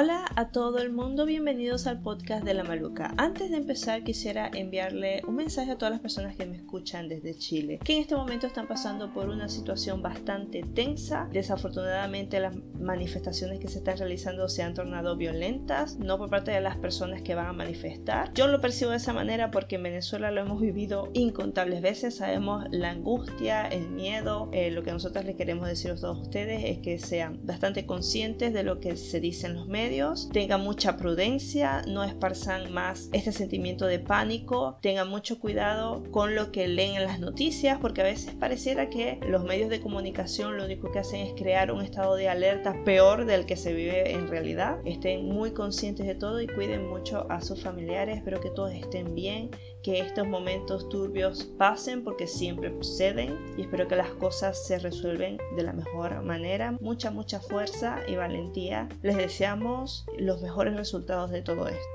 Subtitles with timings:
[0.00, 3.12] Hola a todo el mundo, bienvenidos al podcast de La Maluca.
[3.16, 7.36] Antes de empezar quisiera enviarle un mensaje a todas las personas que me escuchan desde
[7.36, 11.28] Chile, que en este momento están pasando por una situación bastante tensa.
[11.32, 16.60] Desafortunadamente las manifestaciones que se están realizando se han tornado violentas, no por parte de
[16.60, 18.32] las personas que van a manifestar.
[18.34, 22.66] Yo lo percibo de esa manera porque en Venezuela lo hemos vivido incontables veces, sabemos
[22.70, 24.48] la angustia, el miedo.
[24.52, 28.62] Eh, lo que nosotros les queremos decir a ustedes es que sean bastante conscientes de
[28.62, 29.87] lo que se dice en los medios
[30.32, 36.52] tengan mucha prudencia, no esparzan más este sentimiento de pánico, tengan mucho cuidado con lo
[36.52, 40.64] que leen en las noticias, porque a veces pareciera que los medios de comunicación lo
[40.64, 44.28] único que hacen es crear un estado de alerta peor del que se vive en
[44.28, 44.78] realidad.
[44.84, 49.14] Estén muy conscientes de todo y cuiden mucho a sus familiares, espero que todos estén
[49.14, 49.50] bien,
[49.82, 55.38] que estos momentos turbios pasen porque siempre suceden y espero que las cosas se resuelven
[55.56, 56.72] de la mejor manera.
[56.80, 58.88] Mucha, mucha fuerza y valentía.
[59.02, 61.88] Les deseamos los mejores resultados de todo esto.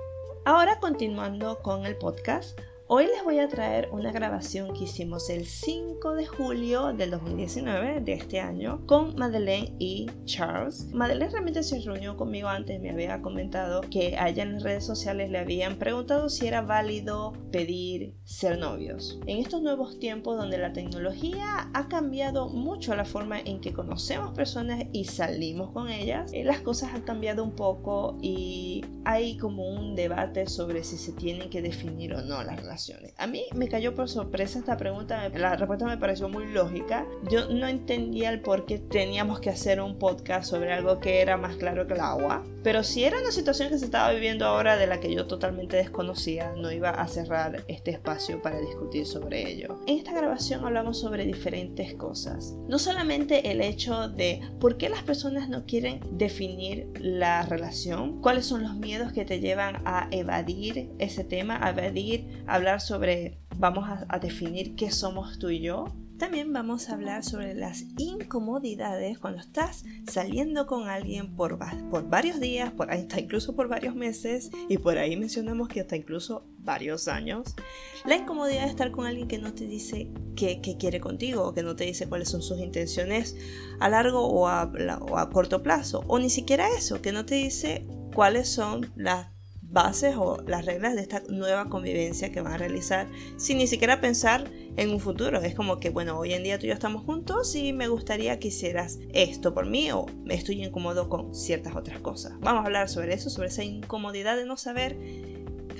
[0.46, 2.60] Ahora continuando con el podcast,
[2.96, 8.02] Hoy les voy a traer una grabación que hicimos el 5 de julio del 2019
[8.02, 10.94] de este año con Madeleine y Charles.
[10.94, 15.32] Madeleine realmente se reunió conmigo antes, me había comentado que allá en las redes sociales
[15.32, 19.20] le habían preguntado si era válido pedir ser novios.
[19.26, 24.36] En estos nuevos tiempos donde la tecnología ha cambiado mucho la forma en que conocemos
[24.36, 29.68] personas y salimos con ellas, eh, las cosas han cambiado un poco y hay como
[29.68, 32.83] un debate sobre si se tienen que definir o no las relaciones
[33.18, 37.06] a mí me cayó por sorpresa esta pregunta, la respuesta me pareció muy lógica.
[37.30, 41.38] Yo no entendía el por qué teníamos que hacer un podcast sobre algo que era
[41.38, 44.78] más claro que el agua, pero si era una situación que se estaba viviendo ahora
[44.78, 49.50] de la que yo totalmente desconocía, no iba a cerrar este espacio para discutir sobre
[49.50, 49.80] ello.
[49.86, 55.04] En esta grabación hablamos sobre diferentes cosas, no solamente el hecho de por qué las
[55.04, 60.92] personas no quieren definir la relación, cuáles son los miedos que te llevan a evadir
[61.00, 65.86] ese tema, a evadir, a hablar sobre, vamos a, definir qué somos tú y yo.
[66.24, 71.60] También vamos a hablar sobre las incomodidades cuando estás saliendo con alguien por,
[71.92, 75.98] por varios días, por, hasta incluso por varios meses, y por ahí mencionamos que hasta
[75.98, 77.54] incluso varios años.
[78.06, 81.62] La incomodidad de estar con alguien que no te dice qué, quiere contigo, o que
[81.62, 83.36] no te dice cuáles son sus intenciones
[83.82, 87.36] a largo o a, o a corto plazo, o ni siquiera eso, que no te
[87.36, 87.86] dice
[88.16, 89.28] cuáles son las
[89.74, 93.08] bases o las reglas de esta nueva convivencia que van a realizar
[93.38, 95.42] sin ni siquiera pensar en un futuro.
[95.42, 98.40] Es como que, bueno, hoy en día tú y yo estamos juntos y me gustaría
[98.40, 102.34] que hicieras esto por mí o me estoy incómodo con ciertas otras cosas.
[102.40, 104.98] Vamos a hablar sobre eso, sobre esa incomodidad de no saber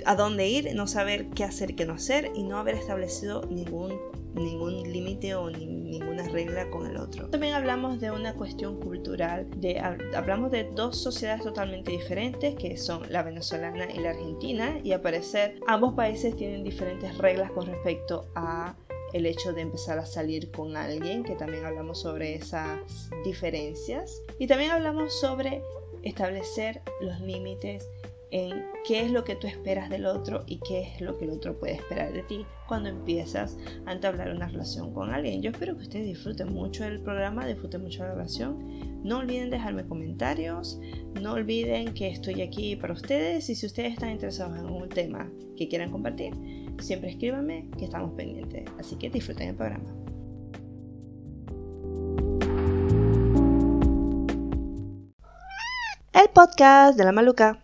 [0.04, 3.98] a dónde ir, no saber qué hacer qué no hacer y no haber establecido ningún
[4.34, 7.28] ningún límite o ninguna regla con el otro.
[7.28, 13.10] También hablamos de una cuestión cultural, de, hablamos de dos sociedades totalmente diferentes que son
[13.10, 18.26] la venezolana y la argentina y a parecer ambos países tienen diferentes reglas con respecto
[18.34, 18.76] a
[19.12, 22.80] el hecho de empezar a salir con alguien, que también hablamos sobre esas
[23.24, 24.20] diferencias.
[24.40, 25.62] Y también hablamos sobre
[26.02, 27.88] establecer los límites
[28.34, 31.30] en qué es lo que tú esperas del otro y qué es lo que el
[31.30, 33.56] otro puede esperar de ti cuando empiezas
[33.86, 35.40] a entablar una relación con alguien.
[35.40, 39.04] Yo espero que ustedes disfruten mucho del programa, disfruten mucho la grabación.
[39.04, 40.80] No olviden dejarme comentarios,
[41.22, 45.30] no olviden que estoy aquí para ustedes y si ustedes están interesados en un tema
[45.56, 46.34] que quieran compartir,
[46.80, 48.64] siempre escríbanme que estamos pendientes.
[48.80, 49.94] Así que disfruten el programa.
[56.12, 57.63] El podcast de la maluca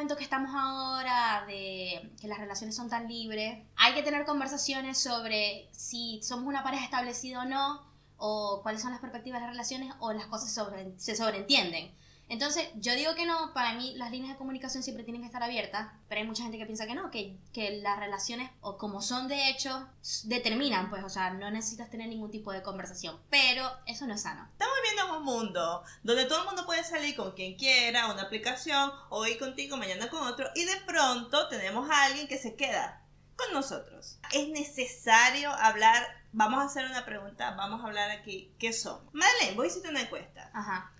[0.00, 4.96] momento que estamos ahora de que las relaciones son tan libres, hay que tener conversaciones
[4.96, 9.54] sobre si somos una pareja establecida o no, o cuáles son las perspectivas de las
[9.54, 10.50] relaciones, o las cosas
[10.96, 11.94] se sobreentienden.
[12.30, 15.42] Entonces, yo digo que no, para mí las líneas de comunicación siempre tienen que estar
[15.42, 19.02] abiertas, pero hay mucha gente que piensa que no, que, que las relaciones, o como
[19.02, 19.88] son de hecho,
[20.24, 24.22] determinan, pues, o sea, no necesitas tener ningún tipo de conversación, pero eso no es
[24.22, 24.48] sano.
[24.52, 28.22] Estamos viviendo en un mundo donde todo el mundo puede salir con quien quiera, una
[28.22, 33.02] aplicación, hoy contigo, mañana con otro, y de pronto tenemos a alguien que se queda
[33.34, 34.20] con nosotros.
[34.32, 39.12] Es necesario hablar, vamos a hacer una pregunta, vamos a hablar aquí, ¿qué somos?
[39.12, 40.48] Madeleine, vos hiciste una encuesta.
[40.54, 40.92] Ajá.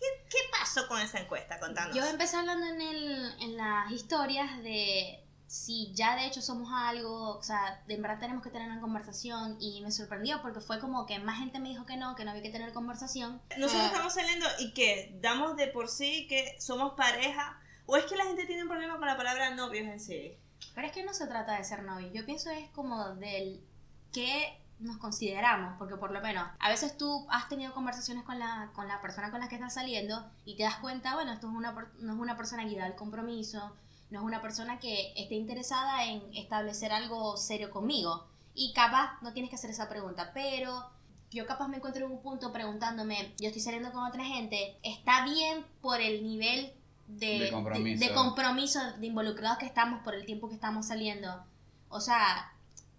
[0.00, 1.58] ¿Qué, ¿Qué, pasó con esa encuesta?
[1.58, 1.96] Contanos.
[1.96, 7.38] Yo empecé hablando en, el, en las historias de si ya de hecho somos algo,
[7.38, 11.06] o sea, de verdad tenemos que tener una conversación y me sorprendió porque fue como
[11.06, 13.40] que más gente me dijo que no, que no había que tener conversación.
[13.56, 13.86] Nosotros ah.
[13.86, 18.24] estamos saliendo y que damos de por sí que somos pareja o es que la
[18.24, 20.36] gente tiene un problema con la palabra novios en sí.
[20.74, 23.64] Pero es que no se trata de ser novio, yo pienso es como del
[24.12, 28.70] que nos consideramos, porque por lo menos a veces tú has tenido conversaciones con la,
[28.74, 31.54] con la persona con la que estás saliendo y te das cuenta, bueno, esto es
[31.54, 33.74] una, no es una persona guiada al compromiso,
[34.10, 38.26] no es una persona que esté interesada en establecer algo serio conmigo.
[38.54, 40.90] Y capaz no tienes que hacer esa pregunta, pero
[41.30, 45.24] yo capaz me encuentro en un punto preguntándome, yo estoy saliendo con otra gente, ¿está
[45.24, 46.72] bien por el nivel
[47.06, 48.00] de, De compromiso.
[48.00, 51.44] de, de compromiso, de involucrados que estamos por el tiempo que estamos saliendo?
[51.88, 52.52] O sea,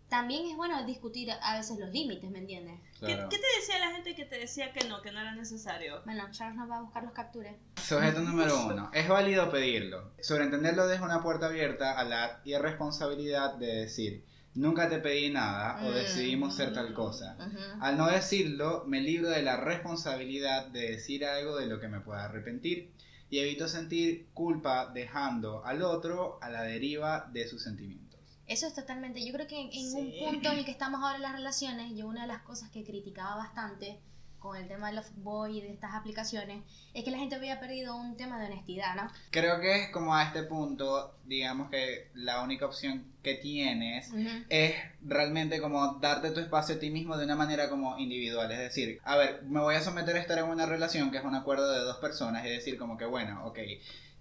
[0.09, 2.79] también es bueno discutir a veces los límites, ¿me entiendes?
[2.99, 3.29] ¿Qué, Claro.
[3.29, 6.01] qué te decía la gente que te decía que no, que no era necesario?
[6.05, 7.55] Bueno, Charles nos va a buscar los capturas.
[7.81, 8.89] Sujeto número uno.
[8.93, 10.11] Es válido pedirlo.
[10.21, 14.25] Sobreentenderlo deja una puerta abierta a la irresponsabilidad de decir,
[14.55, 15.93] nunca te pedí nada o Mm.
[15.93, 17.37] decidimos ser tal cosa.
[17.39, 17.57] Ujú.
[17.81, 21.99] Al no decirlo, me libro de la responsabilidad de decir algo de lo que me
[22.01, 22.91] pueda arrepentir
[23.29, 28.08] y evito sentir culpa dejando al otro a la deriva de sus sentimientos.
[28.49, 29.25] Eso es totalmente.
[29.25, 29.95] Yo creo que en, en Sí.
[29.95, 32.69] un punto en el que estamos ahora en las relaciones, yo una de las cosas
[32.71, 33.99] que criticaba bastante
[34.39, 36.63] con el tema de los boy y de estas aplicaciones
[36.93, 39.11] es que la gente había perdido un tema de honestidad, ¿no?
[39.31, 44.09] Creo que es como a este punto, digamos que la única opción que tienes
[44.47, 48.49] es realmente como darte tu espacio a ti mismo de una manera como individual.
[48.49, 51.23] Es decir, a ver, me voy a someter a estar en una relación que es
[51.25, 52.45] un acuerdo de dos personas.
[52.45, 53.59] Es decir, como que bueno, ok,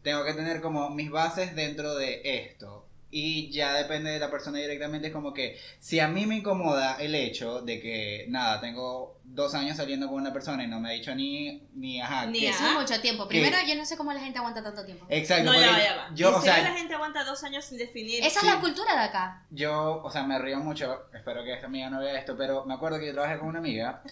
[0.02, 2.87] tengo que tener como mis bases dentro de esto.
[3.10, 5.06] Y ya depende de la persona directamente.
[5.08, 9.54] Es como que si a mí me incomoda el hecho de que, nada, tengo dos
[9.54, 12.48] años saliendo con una persona y no me ha dicho ni, ni ajá, Ni que-
[12.50, 12.72] Eso Ajá.
[12.72, 13.24] es mucho tiempo.
[13.28, 13.40] ¿Qué?
[13.40, 15.06] Primero, yo no sé cómo la gente aguanta tanto tiempo.
[15.08, 15.44] Exacto.
[15.52, 16.10] No, ya va, ya va.
[16.14, 18.22] Yo, ¿En o sea, la gente aguanta dos años sin definir?
[18.24, 18.46] Esa sí.
[18.46, 19.42] es la cultura de acá.
[19.50, 22.74] Yo, o sea, me río mucho, espero que esta amiga no vea esto, pero me
[22.74, 24.02] acuerdo que yo trabajé con una amiga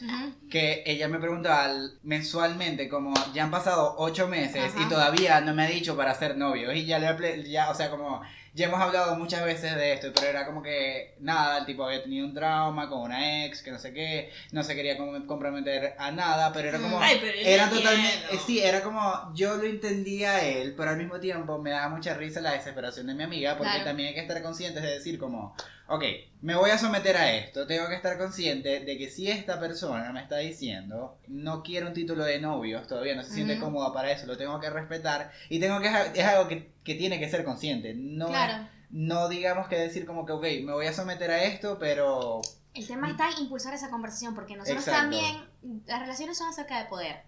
[0.50, 5.54] que ella me preguntaba al- mensualmente, como ya han pasado ocho meses y todavía no
[5.54, 8.20] me ha dicho para ser novios y ya le ya, o sea, como
[8.56, 12.02] ya hemos hablado muchas veces de esto, pero era como que nada, el tipo había
[12.02, 15.94] tenido un trauma con una ex, que no sé qué, no se quería com- comprometer
[15.98, 19.64] a nada, pero era como, Ay, pero era totalmente, eh, sí, era como, yo lo
[19.64, 23.24] entendía a él, pero al mismo tiempo me daba mucha risa la desesperación de mi
[23.24, 23.84] amiga, porque Claro.
[23.84, 25.54] también hay que estar conscientes de decir como,
[25.88, 26.02] ok,
[26.42, 30.12] me voy a someter a esto, tengo que estar consciente de que si esta persona
[30.12, 34.10] me está diciendo, no quiere un título de novios, todavía no se siente cómoda para
[34.10, 37.44] eso, lo tengo que respetar, y tengo que, es algo que, que tiene que ser
[37.44, 38.68] consciente, no, Claro.
[38.90, 42.40] no digamos que decir como que, ok, me voy a someter a esto, pero...
[42.74, 45.00] El tema está en impulsar esa conversación, porque nosotros Exacto.
[45.00, 47.22] también, las relaciones son acerca de poder.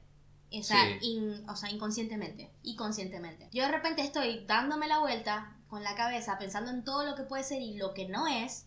[0.50, 0.98] O sea, Sí.
[1.12, 3.48] in- o sea, inconscientemente y conscientemente.
[3.52, 7.22] Yo de repente estoy dándome la vuelta con la cabeza, pensando en todo lo que
[7.24, 8.64] puede ser y lo que no es,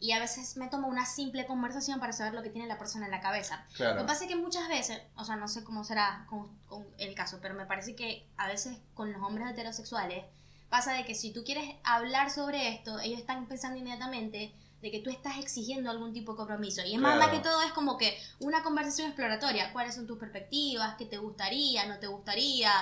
[0.00, 3.04] y a veces me tomo una simple conversación para saber lo que tiene la persona
[3.04, 3.64] en la cabeza.
[3.70, 4.00] Lo Claro.
[4.00, 7.14] que pasa es que muchas veces, o sea, no sé cómo será con, con el
[7.14, 10.24] caso, pero me parece que a veces con los hombres heterosexuales
[10.70, 14.52] pasa de que si tú quieres hablar sobre esto, ellos están pensando inmediatamente
[14.82, 16.82] de que tú estás exigiendo algún tipo de compromiso.
[16.84, 17.30] Y es más, Claro.
[17.32, 19.72] más que todo es como que una conversación exploratoria.
[19.72, 20.96] ¿Cuáles son tus perspectivas?
[20.98, 21.86] ¿Qué te gustaría?
[21.86, 22.72] ¿No te gustaría?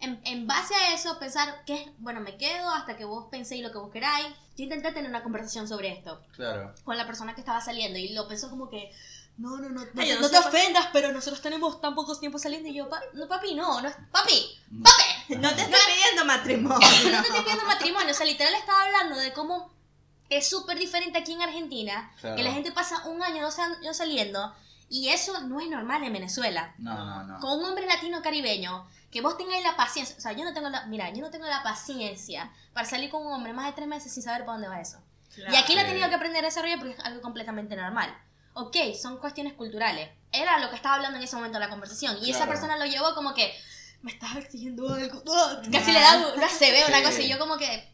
[0.00, 3.62] En, en base a eso, pensar que es, bueno, me quedo hasta que vos penséis
[3.62, 4.26] lo que vos queráis.
[4.56, 6.74] Yo intenté tener una conversación sobre esto Claro.
[6.84, 8.92] con la persona que estaba saliendo y lo pensó como que
[9.38, 12.68] no, no, no, no, Ay, no te ofendas, pero nosotros tenemos tan poco tiempo saliendo
[12.68, 14.58] y yo, "Pa- no, papi, no, no, es- papi,
[15.28, 16.78] No te estoy pidiendo matrimonio.
[17.10, 19.72] no te estoy pidiendo matrimonio, o sea, literal estaba hablando de cómo
[20.30, 22.36] es súper diferente aquí en Argentina, Claro.
[22.36, 24.54] que la gente pasa un año, dos años saliendo
[24.88, 26.74] y eso no es normal en Venezuela.
[26.78, 27.40] No, no, no.
[27.40, 30.68] Con un hombre latino caribeño, que vos tengáis la paciencia, o sea, yo no tengo
[30.70, 33.86] la, mira, yo no tengo la paciencia para salir con un hombre más de tres
[33.88, 34.98] meses sin saber para dónde va eso.
[35.36, 38.16] Y aquí lo he tenido que aprender a desarrollar porque es algo completamente normal.
[38.54, 40.08] Ok, son cuestiones culturales.
[40.30, 42.16] Era lo que estaba hablando en ese momento de la conversación.
[42.22, 43.52] Y esa persona lo llevó como que,
[44.02, 45.22] me estás exigiendo algo.
[45.34, 47.02] ah", Casi le da una CB, una Sí.
[47.04, 47.20] cosa.
[47.22, 47.88] Y yo como que,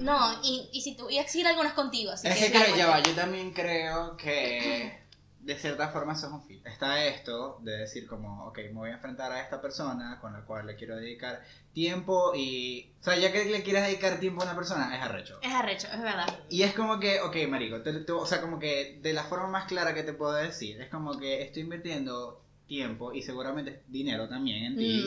[0.00, 2.12] no, y, y si te voy a exigir algo no es contigo.
[2.12, 5.04] Así Es que que creo, ya va, yo también creo que
[5.40, 6.66] de cierta forma eso es un fit.
[6.66, 10.40] Está esto de decir como, ok, me voy a enfrentar a esta persona con la
[10.40, 11.40] cual le quiero dedicar
[11.72, 12.90] tiempo y...
[13.00, 15.38] O sea, ya que le quieres dedicar tiempo a una persona, es arrecho.
[15.42, 16.26] Es arrecho, es verdad.
[16.48, 19.46] Y es como que, ok, marico, te- te- o sea, como que de la forma
[19.46, 24.28] más clara que te puedo decir, es como que estoy invirtiendo tiempo y seguramente dinero
[24.28, 25.04] también en ti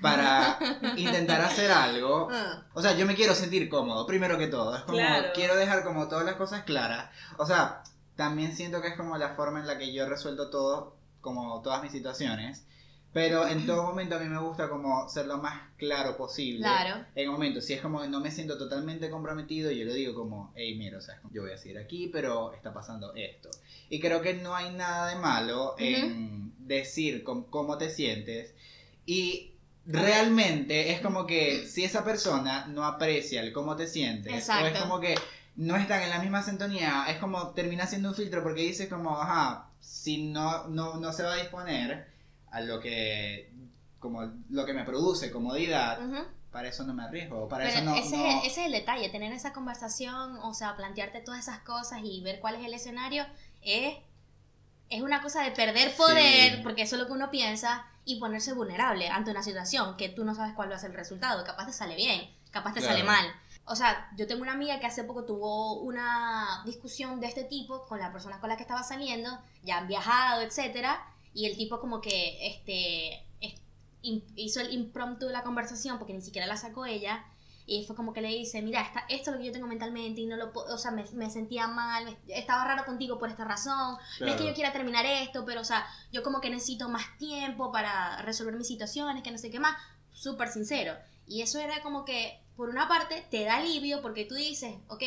[0.00, 0.58] para
[0.96, 2.64] intentar hacer algo Ah.
[2.74, 4.76] o sea, yo me quiero sentir cómodo, primero que todo.
[4.76, 5.28] Es como, Claro.
[5.34, 7.10] quiero dejar como todas las cosas claras.
[7.38, 7.82] O sea,
[8.16, 11.82] también siento que es como la forma en la que yo resuelto todo, como todas
[11.82, 12.66] mis situaciones.
[13.12, 16.60] Pero en todo momento a mí me gusta como ser lo más claro posible.
[16.62, 17.04] Claro.
[17.14, 20.52] En momento, si es como que no me siento totalmente comprometido, yo le digo como,
[20.56, 23.50] hey, mira, o sea, yo voy a seguir aquí, pero está pasando esto.
[23.90, 28.54] Y creo que no hay nada de malo en decir com- cómo te sientes.
[29.06, 29.52] Y
[29.86, 34.42] realmente es como que si esa persona no aprecia el cómo te sientes, o es
[34.48, 34.80] Exacto.
[34.80, 35.14] como que
[35.56, 39.20] no están en la misma sintonía, es como termina siendo un filtro porque dices como,
[39.20, 42.06] ajá, si no, no, no se va a disponer
[42.50, 43.50] a lo que,
[43.98, 45.98] como lo que me produce comodidad,
[46.50, 49.32] para eso no me arriesgo, para eso no ese, Es, ese es el detalle, tener
[49.32, 53.24] esa conversación, o sea, plantearte todas esas cosas y ver cuál es el escenario,
[53.62, 53.96] es,
[54.92, 58.52] es una cosa de perder poder, porque eso es lo que uno piensa, y ponerse
[58.52, 61.66] vulnerable ante una situación que tú no sabes cuál va a ser el resultado, capaz
[61.66, 63.24] te sale bien, capaz te sale mal.
[63.64, 67.86] O sea, yo tengo una amiga que hace poco tuvo una discusión de este tipo
[67.86, 69.30] con la persona con la que estaba saliendo,
[69.62, 71.00] ya han viajado, etcétera,
[71.32, 73.24] y el tipo como que este
[74.02, 77.24] hizo el impromptu de la conversación porque ni siquiera la sacó ella
[77.80, 80.20] y fue como que le dice, mira, esta, esto es lo que yo tengo mentalmente
[80.20, 83.96] y no lo puedo, o sea, me, sentía mal, estaba raro contigo por esta razón,
[84.20, 87.16] no es que yo quiera terminar esto, pero o sea, yo como que necesito más
[87.18, 89.76] tiempo para resolver mis situaciones, que no sé qué más,
[90.12, 90.94] súper sincero.
[91.26, 95.02] Y eso era como que, por una parte, te da alivio porque tú dices, ok,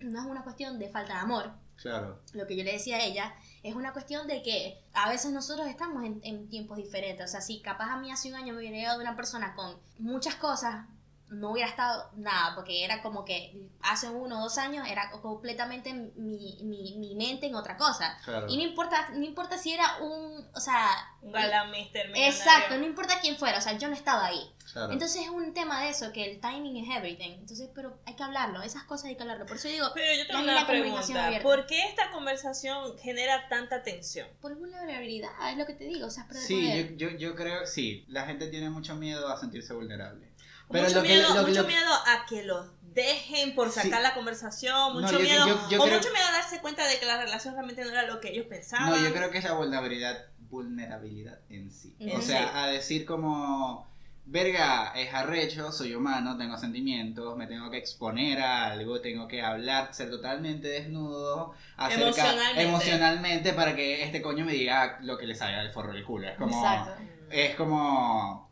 [0.00, 1.52] no es una cuestión de falta de amor.
[1.76, 2.20] Claro.
[2.32, 5.66] Lo que yo le decía a ella, es una cuestión de que a veces nosotros
[5.66, 7.26] estamos en, tiempos diferentes.
[7.26, 9.76] O sea, si capaz a mí hace un año me hubiera llegado una persona con
[9.98, 10.86] muchas cosas,
[11.30, 15.92] no hubiera estado nada, porque era como que hace uno o dos años era completamente
[15.92, 18.18] mi, mi, mi mente en otra cosa.
[18.48, 20.88] Y no importa, no importa si era un, o sea...
[21.22, 24.50] Un galán mister Exacto, no importa quién fuera, o sea, yo no estaba ahí.
[24.90, 27.32] Entonces es un tema de eso, que el timing es everything.
[27.38, 29.46] Entonces, pero hay que hablarlo, esas cosas hay que hablarlo.
[29.46, 34.28] Por eso digo, pero yo tengo una pregunta, ¿por qué esta conversación genera tanta tensión?
[34.40, 38.04] Por vulnerabilidad, es lo que te digo, o sea, Sí, yo, yo, yo creo, sí,
[38.08, 40.33] la gente tiene mucho miedo a sentirse vulnerable
[40.82, 45.86] mucho, miedo, mucho miedo a que los dejen por sacar la conversación, mucho miedo, o
[45.86, 48.46] mucho miedo a darse cuenta de que la relación realmente no era lo que ellos
[48.46, 48.90] pensaban.
[48.90, 51.96] No, yo creo que es la vulnerabilidad, vulnerabilidad en sí.
[52.16, 53.86] O sea, a decir como,
[54.26, 59.42] verga, es arrecho, soy humano, tengo sentimientos, me tengo que exponer a algo, tengo que
[59.42, 62.62] hablar, ser totalmente desnudo, acerca, emocionalmente.
[62.62, 66.28] emocionalmente para que este coño me diga lo que le salga del forro del culo.
[66.28, 67.02] Es como, Exacto.
[67.30, 68.43] es como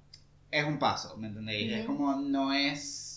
[0.52, 1.72] es un paso, ¿me entendéis?
[1.72, 3.08] Es como, no es...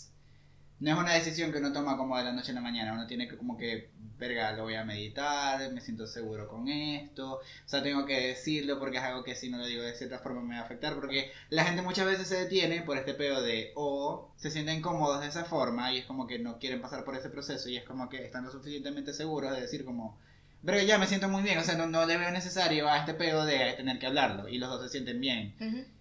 [0.79, 3.07] No es una decisión que uno toma como de la noche a la mañana, uno
[3.07, 7.41] tiene que como que, verga, lo voy a meditar, me siento seguro con esto, o
[7.65, 10.41] sea, tengo que decirlo porque es algo que si no lo digo de cierta forma
[10.41, 13.71] me va a afectar, porque la gente muchas veces se detiene por este pedo de,
[13.75, 17.15] o se sienten cómodos de esa forma y es como que no quieren pasar por
[17.15, 20.19] ese proceso y es como que están lo suficientemente seguros de decir como,
[20.65, 23.13] pero ya me siento muy bien, o sea, no, no le veo necesario a este
[23.13, 25.53] pedo de tener que hablarlo y los dos se sienten bien.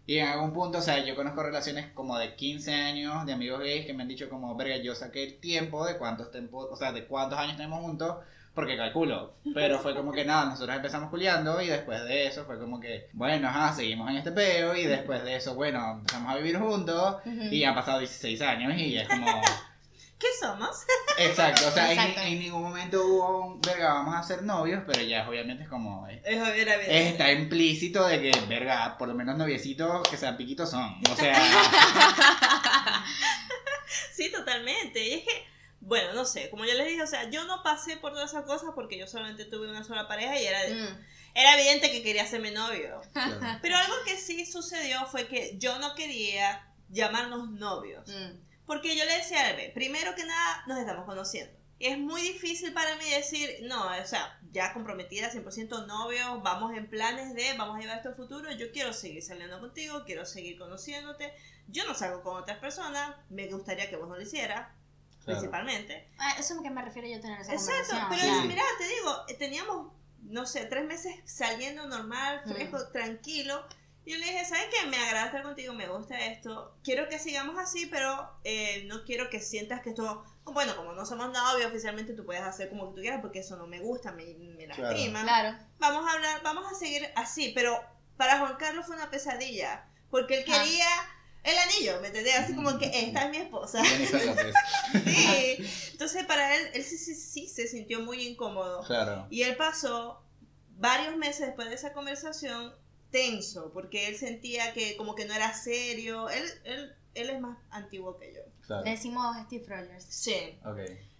[0.07, 3.61] Y en algún punto, o sea, yo conozco relaciones como de 15 años de amigos
[3.61, 6.77] gays que me han dicho como, verga, yo saqué el tiempo de cuántos tiempos, o
[6.77, 8.17] sea, de cuántos años tenemos juntos,
[8.55, 9.35] porque calculo.
[9.53, 13.09] Pero fue como que nada, nosotros empezamos culiando y después de eso fue como que,
[13.13, 17.17] bueno, ajá, seguimos en este peo y después de eso, bueno, empezamos a vivir juntos
[17.25, 19.27] y han pasado 16 años y es como...
[20.19, 20.85] ¿Qué somos?
[21.19, 25.29] Exacto, o sea, En, ningún momento hubo un, verga, vamos a ser novios, pero ya
[25.29, 26.07] obviamente es como...
[26.07, 31.01] Es, está implícito de que, verga, por lo menos noviecitos que sean piquitos son.
[31.11, 31.35] O sea...
[34.13, 35.07] sí, totalmente.
[35.07, 35.47] Y es que,
[35.81, 38.45] bueno, no sé, como yo les dije, o sea, yo no pasé por todas esas
[38.45, 40.59] cosas porque yo solamente tuve una sola pareja y era...
[40.69, 41.15] Mm.
[41.37, 43.01] Era evidente que quería ser mi novio.
[43.61, 48.09] Pero algo que sí sucedió fue que yo no quería llamarnos novios.
[48.09, 48.39] Mm.
[48.67, 51.53] Porque yo le decía a Albe, primero que nada, nos estamos conociendo.
[51.81, 56.89] Es muy difícil para mí decir, no, o sea, ya comprometida, 100% novio, vamos en
[56.89, 60.59] planes de, vamos a llevar esto al futuro, yo quiero seguir saliendo contigo, quiero seguir
[60.59, 61.35] conociéndote.
[61.67, 64.69] Yo no salgo con otras personas, me gustaría que vos no lo hicieras,
[65.25, 66.09] principalmente.
[66.19, 69.25] Ah, eso es lo que me refiero yo tener esa Exacto, pero mira, te digo,
[69.39, 69.93] teníamos,
[70.23, 72.93] no sé, tres meses saliendo normal, fresco, mm.
[72.93, 73.67] tranquilo
[74.07, 74.87] yo le dije, ¿sabes qué?
[74.87, 76.77] Me agrada estar contigo, me gusta esto.
[76.85, 80.25] Quiero que sigamos así, pero eh, no quiero que sientas que esto...
[80.45, 83.67] Bueno, como no somos novios, oficialmente tú puedes hacer como tú quieras, porque eso no
[83.67, 85.23] me gusta, me, me lastima.
[85.23, 85.57] Claro.
[85.79, 87.81] Vamos a hablar, vamos a seguir así, pero
[88.19, 90.87] para Juan Carlos fue una pesadilla, porque él quería...
[91.43, 92.39] El anillo, ¿me entendés?
[92.39, 93.85] Así como que esta es mi esposa.
[95.05, 95.91] sí.
[95.93, 98.83] Entonces para él, él sí, sí, sí se sintió muy incómodo.
[98.85, 99.27] Claro.
[99.29, 100.25] Y él pasó
[100.71, 102.75] varios meses después de esa conversación
[103.15, 106.29] tenso, porque él sentía que como que no era serio.
[106.31, 108.41] Él, él, él es más antiguo que yo.
[108.83, 110.05] Le decimos Steve Rogers.
[110.09, 110.59] Sí.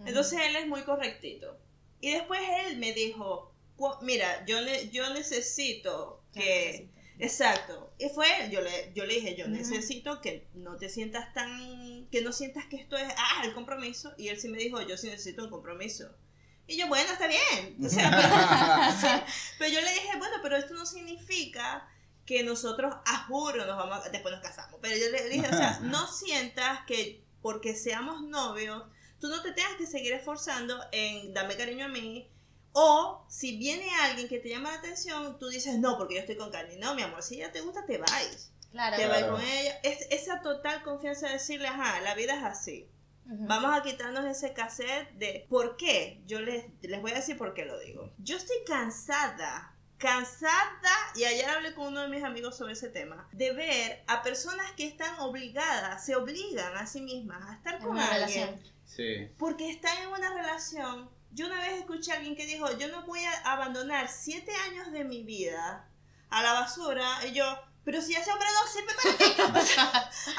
[0.05, 1.57] Entonces él es muy correctito.
[2.01, 3.55] Y después él me dijo,
[4.03, 4.57] mira, yo,
[4.91, 6.89] yo necesito que...
[7.21, 7.93] Exacto.
[7.97, 12.23] Y fue, yo le, yo le dije, yo necesito que no te sientas tan, que
[12.23, 14.13] no sientas que esto es, ah, el compromiso.
[14.19, 16.11] Y él sí me dijo, yo sí necesito un compromiso.
[16.67, 17.77] Y yo, bueno, está bien.
[19.59, 21.89] pero, yo le dije, bueno, pero esto no significa
[22.25, 24.81] que nosotros, a juro, nos vamos después nos casamos.
[24.81, 28.83] Pero yo le dije, o sea, no sientas que porque seamos novios,
[29.21, 32.31] tú no te tengas que seguir esforzando en darme cariño a mí.
[32.73, 36.37] O si viene alguien que te llama la atención, tú dices, no, porque yo estoy
[36.37, 36.77] con Candy.
[36.77, 38.51] No, mi amor, si ella te gusta, te vais.
[38.73, 38.97] Claro.
[38.97, 39.35] Te vas Claro.
[39.35, 39.79] con ella.
[39.85, 42.89] Es, esa total confianza de decirle, ajá, la vida es así.
[43.27, 46.23] Vamos a quitarnos ese cassette de por qué.
[46.27, 48.13] Yo les, les voy a decir por qué lo digo.
[48.19, 53.29] Yo estoy cansada, cansada, y ayer hablé con uno de mis amigos sobre ese tema,
[53.33, 57.93] de ver a personas que están obligadas, se obligan a sí mismas a estar con
[57.93, 58.75] una alguien relación.
[58.85, 59.29] Sí.
[59.39, 61.09] porque están en una relación.
[61.33, 64.93] Yo una vez escuché a alguien que dijo, yo no voy a abandonar siete años
[64.93, 65.89] de mi vida
[66.29, 67.27] a la basura.
[67.27, 67.45] Y yo,
[67.85, 69.59] pero si ese hombre no sirve para ti.
[69.59, 69.85] O sea,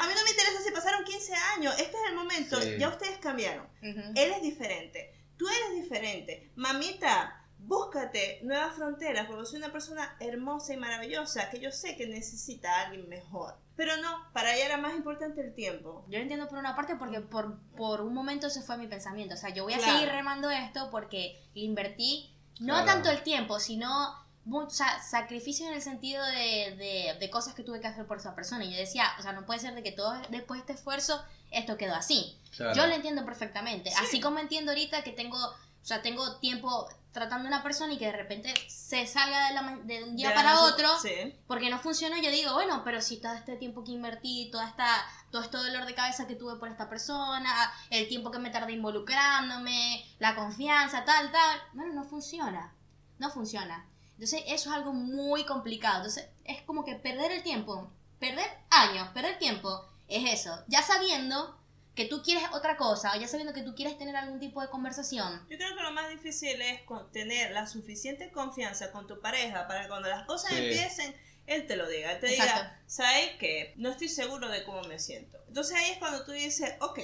[0.00, 1.74] a mí no me interesa si pasaron 15 años.
[1.78, 2.60] Este es el momento.
[2.60, 2.76] Sí.
[2.78, 3.66] Ya ustedes cambiaron.
[3.82, 5.12] Él es diferente.
[5.36, 6.50] Tú eres diferente.
[6.56, 12.06] Mamita, búscate nuevas fronteras porque soy una persona hermosa y maravillosa que yo sé que
[12.06, 13.54] necesita a alguien mejor.
[13.76, 16.04] Pero no, para ella era más importante el tiempo.
[16.08, 19.34] Yo lo entiendo por una parte porque por, por un momento ese fue mi pensamiento.
[19.34, 19.92] O sea, yo voy a Claro.
[19.98, 22.86] seguir remando esto porque le invertí no Claro.
[22.86, 27.62] tanto el tiempo, sino mu- sa- sacrificio en el sentido de, de, de cosas que
[27.62, 28.64] tuve que hacer por esa persona.
[28.64, 31.22] Y yo decía, o sea, no puede ser de que todo después de este esfuerzo
[31.50, 32.38] esto quedó así.
[32.56, 32.74] Claro.
[32.74, 33.90] Yo lo entiendo perfectamente.
[33.90, 33.96] Sí.
[34.00, 37.98] Así como entiendo ahorita que tengo, o sea, tengo tiempo tratando a una persona y
[37.98, 41.34] que de repente se salga de, la de un día para no- otro Sí.
[41.46, 44.86] porque no funcionó, yo digo, bueno, pero si todo este tiempo que invertí, toda esta,
[45.30, 47.50] todo este dolor de cabeza que tuve por esta persona,
[47.90, 52.72] el tiempo que me tardé involucrándome, la confianza, tal, tal, bueno, no funciona,
[53.18, 53.86] no funciona.
[54.16, 59.08] Entonces eso es algo muy complicado, entonces es como que perder el tiempo, perder años,
[59.08, 61.58] perder tiempo, es eso, ya sabiendo
[61.94, 64.68] que tú quieres otra cosa, o ya sabiendo que tú quieres tener algún tipo de
[64.68, 65.46] conversación.
[65.50, 69.66] Yo creo que lo más difícil es con- tener la suficiente confianza con tu pareja
[69.66, 70.58] para que cuando las cosas Sí.
[70.58, 71.14] empiecen,
[71.46, 72.12] él te lo diga.
[72.12, 72.54] Él te Exacto.
[72.54, 73.72] diga, ¿sabes qué?
[73.76, 75.38] No estoy seguro de cómo me siento.
[75.48, 76.98] Entonces ahí es cuando tú dices, ok,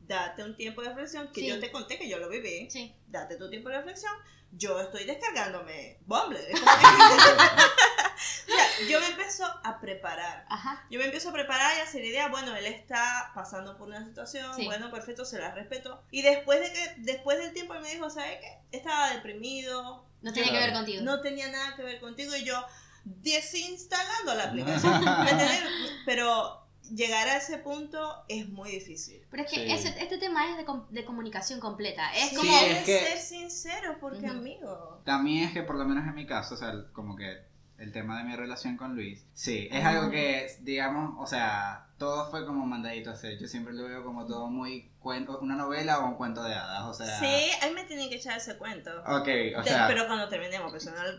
[0.00, 1.46] date un tiempo de reflexión, que Sí.
[1.48, 2.70] yo te conté que yo lo viví.
[2.70, 2.94] Sí.
[3.08, 4.12] Date tu tiempo de reflexión.
[4.56, 6.38] Yo estoy descargándome Bumble.
[6.48, 6.82] es como que-
[8.52, 10.46] o sea, yo me empiezo a preparar.
[10.48, 10.86] Ajá.
[10.90, 13.88] Yo me empiezo a preparar y a hacer la idea, bueno, él está pasando por
[13.88, 14.64] una situación, Sí.
[14.66, 16.02] bueno, perfecto, se la respeto.
[16.10, 18.58] Y después de que después del tiempo él me dijo, ¿sabes qué?
[18.76, 20.60] Estaba deprimido, No tiene Claro.
[20.60, 21.02] que ver contigo.
[21.02, 22.64] no tenía nada que ver contigo y yo
[23.04, 25.04] desinstalando la aplicación.
[26.06, 26.63] Pero
[26.94, 29.22] llegar a ese punto es muy difícil.
[29.30, 29.72] Pero es que Sí.
[29.72, 32.12] ese- este tema es de, com- de comunicación completa.
[32.14, 32.56] Es Sí, como...
[32.56, 35.00] es que ser sincero, porque amigo.
[35.04, 37.42] También es que por lo menos en mi caso, o sea, como que
[37.78, 42.30] el tema de mi relación con Luis, sí, es algo que, digamos, o sea, todo
[42.30, 43.38] fue como mandadito a hacer.
[43.38, 46.82] Yo siempre lo veo como todo muy cuento, una novela o un cuento de hadas,
[46.84, 47.18] o sea.
[47.18, 48.90] Sí, ahí me tienen que echar ese cuento.
[49.06, 49.86] Ok, o sea.
[49.88, 50.66] pero cuando terminemos,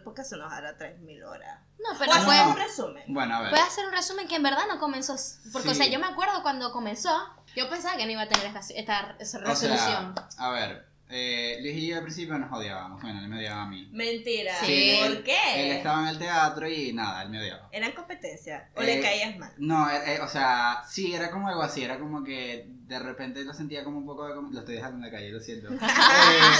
[0.04, 1.60] porque se nos hará 3.000 horas.
[1.80, 2.48] No, O pero hacer fue...
[2.52, 3.04] un resumen.
[3.08, 3.50] Bueno, a ver.
[3.50, 5.15] Puede hacer un resumen que en verdad no comenzó.
[5.52, 5.78] Porque, o Sí.
[5.84, 7.12] sea, yo me acuerdo cuando comenzó,
[7.56, 10.15] yo pensaba que no iba a tener esta, esta esa O resolución.
[10.15, 13.02] sea, a ver, eh, Luis y yo al principio nos odiábamos.
[13.02, 13.88] Bueno, él me odiaba a mí.
[13.91, 14.54] Mentira.
[14.65, 14.98] Sí.
[15.02, 15.78] ¿Por Él qué?
[15.78, 17.70] estaba en el teatro y nada, él me odiaba.
[17.72, 18.70] ¿Eran competencia?
[18.76, 19.52] ¿O Eh, le caías mal?
[19.58, 23.44] No, eh, eh, o sea, sí, era como algo así, era como que de repente
[23.44, 24.36] lo sentía como un poco de...
[24.52, 25.70] Lo estoy dejando en la calle, lo siento.
[25.74, 25.78] Eh,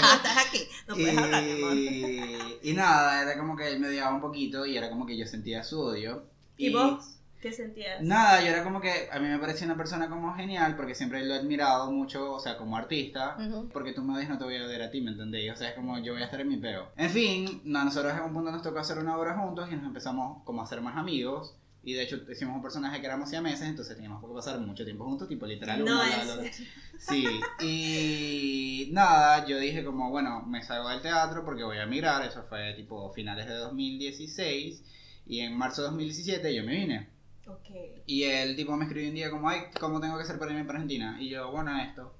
[0.01, 0.60] no estás aquí.
[0.88, 1.73] No puedes hablar, mi amor.
[1.77, 5.17] y, y nada, era como que él me odiaba un poquito y era como que
[5.17, 6.23] yo sentía su odio.
[6.58, 7.17] ¿Y vos?
[7.45, 8.01] ¿Qué sentías?
[8.01, 11.23] Nada, yo era como que a mí me parecía una persona como genial porque siempre
[11.23, 13.38] lo he admirado mucho, o sea, como artista.
[13.71, 15.53] Porque tú me odias, no te voy a odiar a ti, ¿me entendéis?
[15.53, 16.91] O sea, es como yo voy a estar en mi peo.
[16.97, 19.86] En fin, no, nosotros en un punto nos tocó hacer una obra juntos y nos
[19.86, 21.55] empezamos como a ser más amigos.
[21.84, 25.05] Y de hecho hicimos un personaje que éramos siameses, entonces teníamos que pasar mucho tiempo
[25.05, 25.86] juntos, tipo literal.
[25.86, 26.41] No, otro.
[26.41, 26.51] serio.
[26.97, 27.27] Sí,
[27.63, 32.41] y nada, yo dije como, bueno, me salgo del teatro porque voy a emigrar, eso
[32.49, 34.81] fue tipo finales de 2016
[35.27, 37.14] y en marzo de 2017 yo me vine.
[37.47, 37.69] Ok.
[38.05, 40.65] Y el tipo me escribió un día como, ay, ¿cómo tengo que hacer para irme
[40.65, 41.17] para Argentina?
[41.19, 42.15] Y yo, bueno, esto.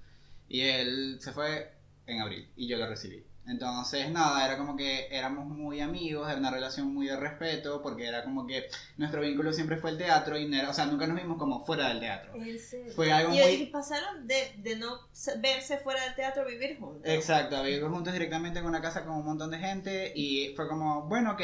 [0.48, 1.72] Y él se fue
[2.06, 3.24] en abril y yo lo recibí.
[3.48, 8.08] Entonces, nada, era como que éramos muy amigos, era una relación muy de respeto, porque
[8.08, 8.66] era como que
[8.98, 12.00] nuestro vínculo siempre fue el teatro y o sea, nunca nos vimos como fuera del
[12.00, 12.34] teatro.
[12.96, 16.46] Fue algo y, muy- y pasaron de, de no se- verse fuera del teatro a
[16.46, 17.04] vivir juntos.
[17.06, 21.04] Exacto, vivimos juntos directamente en una casa con un montón de gente y fue como,
[21.04, 21.42] bueno, ok.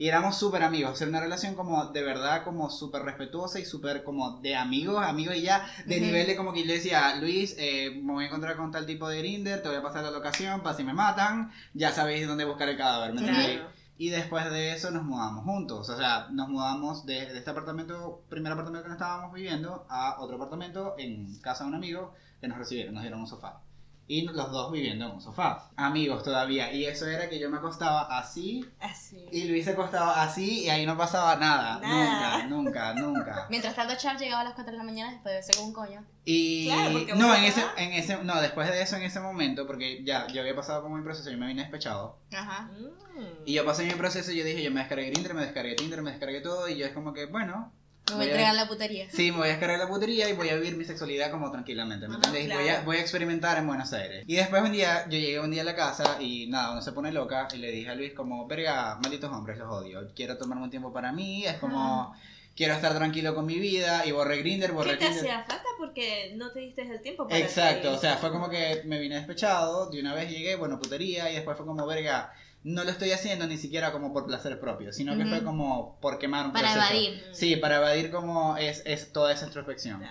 [0.00, 4.02] Y éramos súper amigos, era una relación como de verdad como súper respetuosa y súper
[4.02, 8.00] como de amigos, amigos y ya, de nivel de como que yo decía, Luis, eh,
[8.02, 10.62] me voy a encontrar con tal tipo de grinder, te voy a pasar la locación
[10.62, 13.58] para si me matan, ya sabéis dónde buscar el cadáver, ¿me entendéis?
[13.58, 13.72] Claro.
[13.98, 18.22] Y después de eso nos mudamos juntos, o sea, nos mudamos de, de este apartamento,
[18.30, 22.48] primer apartamento que nos estábamos viviendo, a otro apartamento en casa de un amigo que
[22.48, 23.60] nos recibieron, nos dieron un sofá.
[24.06, 25.70] Y los dos viviendo en un sofá.
[25.76, 26.72] Amigos todavía.
[26.72, 28.68] Y eso era que yo me acostaba así.
[28.80, 29.24] Así.
[29.30, 31.78] Y Luis se acostaba así y ahí no pasaba nada.
[31.78, 32.46] Nada.
[32.46, 33.46] Nunca, nunca, nunca.
[33.50, 35.72] Mientras tanto, Charles llegaba a las 4 de la mañana después de verse con un
[35.72, 36.04] coño.
[36.24, 39.66] Y Claro, porque no, en ese, en ese, no, después de eso, en ese momento,
[39.66, 42.18] porque ya yo había pasado por mi proceso, yo me vine despechado.
[42.32, 42.62] Ajá.
[42.62, 43.44] Mm.
[43.46, 46.02] Y yo pasé mi proceso y yo dije, yo me descargué Grindr, me descargué Tinder,
[46.02, 47.72] me descargué todo y yo es como que, bueno,
[48.08, 49.06] Me voy a Voy a- entregar la putería.
[49.10, 52.08] sí, me voy a descargar la putería y voy a vivir mi sexualidad como tranquilamente,
[52.08, 52.44] ¿me Ajá, entiendes?
[52.52, 52.84] Y voy, a, claro.
[52.86, 54.24] voy a experimentar en Buenos Aires.
[54.26, 56.92] Y después un día, yo llegué un día a la casa y nada, uno se
[56.92, 60.08] pone loca y le dije a Luis como, verga, malditos hombres, los odio.
[60.16, 62.12] Quiero tomarme un tiempo para mí, es como,
[62.56, 65.20] quiero estar tranquilo con mi vida y borré Grindr, borré ¿Qué te Tinder.
[65.30, 65.64] hacía falta?
[65.78, 69.14] Porque no te diste el tiempo para Exacto, o sea, fue como que me vine
[69.14, 72.32] despechado, de una vez llegué, bueno, putería, y después fue como, verga,
[72.62, 76.18] no lo estoy haciendo ni siquiera como por placer propio, sino que fue como por
[76.18, 76.92] quemar un Para proceso.
[76.92, 77.24] evadir.
[77.32, 80.02] Sí, para evadir como es, es toda esa introspección.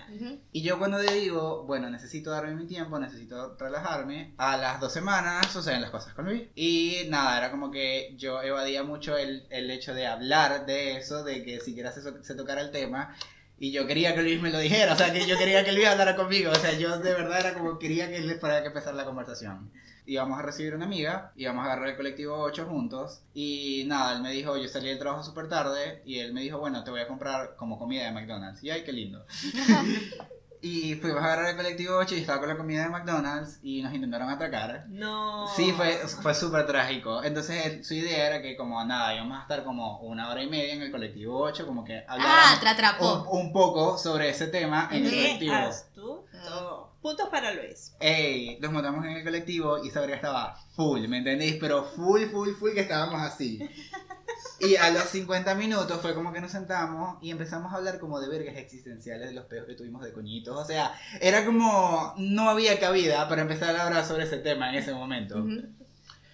[0.50, 5.46] Y yo cuando digo, bueno, necesito darme mi tiempo, necesito relajarme, a las dos semanas
[5.52, 6.48] suceden las cosas con Luis.
[6.56, 11.22] Y nada, era como que yo evadía mucho el, el hecho de hablar de eso,
[11.22, 13.14] de que siquiera se, se tocara el tema.
[13.62, 15.86] Y yo quería que Luis me lo dijera, o sea, que yo quería que Luis
[15.86, 18.94] hablara conmigo, o sea, yo de verdad era como quería que él fuera que empezar
[18.94, 19.70] la conversación.
[20.06, 24.22] Íbamos a recibir una amiga, íbamos a agarrar el colectivo 8 juntos, y nada, él
[24.22, 27.00] me dijo, yo salí del trabajo súper tarde, y él me dijo, bueno, te voy
[27.00, 28.62] a comprar como comida de McDonald's.
[28.64, 29.24] Y ay, qué lindo.
[30.62, 33.80] Y fuimos a agarrar el colectivo 8 y estaba con la comida de McDonald's y
[33.80, 34.84] nos intentaron atracar.
[34.90, 35.46] No.
[35.56, 37.24] Sí, fue, fue súper trágico.
[37.24, 40.50] Entonces él- su idea era que como nada, íbamos a estar como una hora y
[40.50, 43.26] media en el colectivo 8, como que Ah, hablar atrapó.
[43.30, 45.54] un, un poco sobre ese tema en el Qué colectivo.
[45.54, 46.89] astuto.
[47.02, 47.94] Puntos para Luis.
[47.98, 51.56] Ey, nos montamos en el colectivo y esa verga estaba full, ¿me entendéis?
[51.58, 53.60] Pero full, full, full que estábamos así.
[54.60, 58.20] Y a los 50 minutos fue como que nos sentamos y empezamos a hablar como
[58.20, 60.54] de vergas existenciales de los peos que tuvimos de coñitos.
[60.54, 64.74] O sea, era como, no había cabida para empezar a hablar sobre ese tema en
[64.74, 65.38] ese momento.
[65.38, 65.62] Ujú.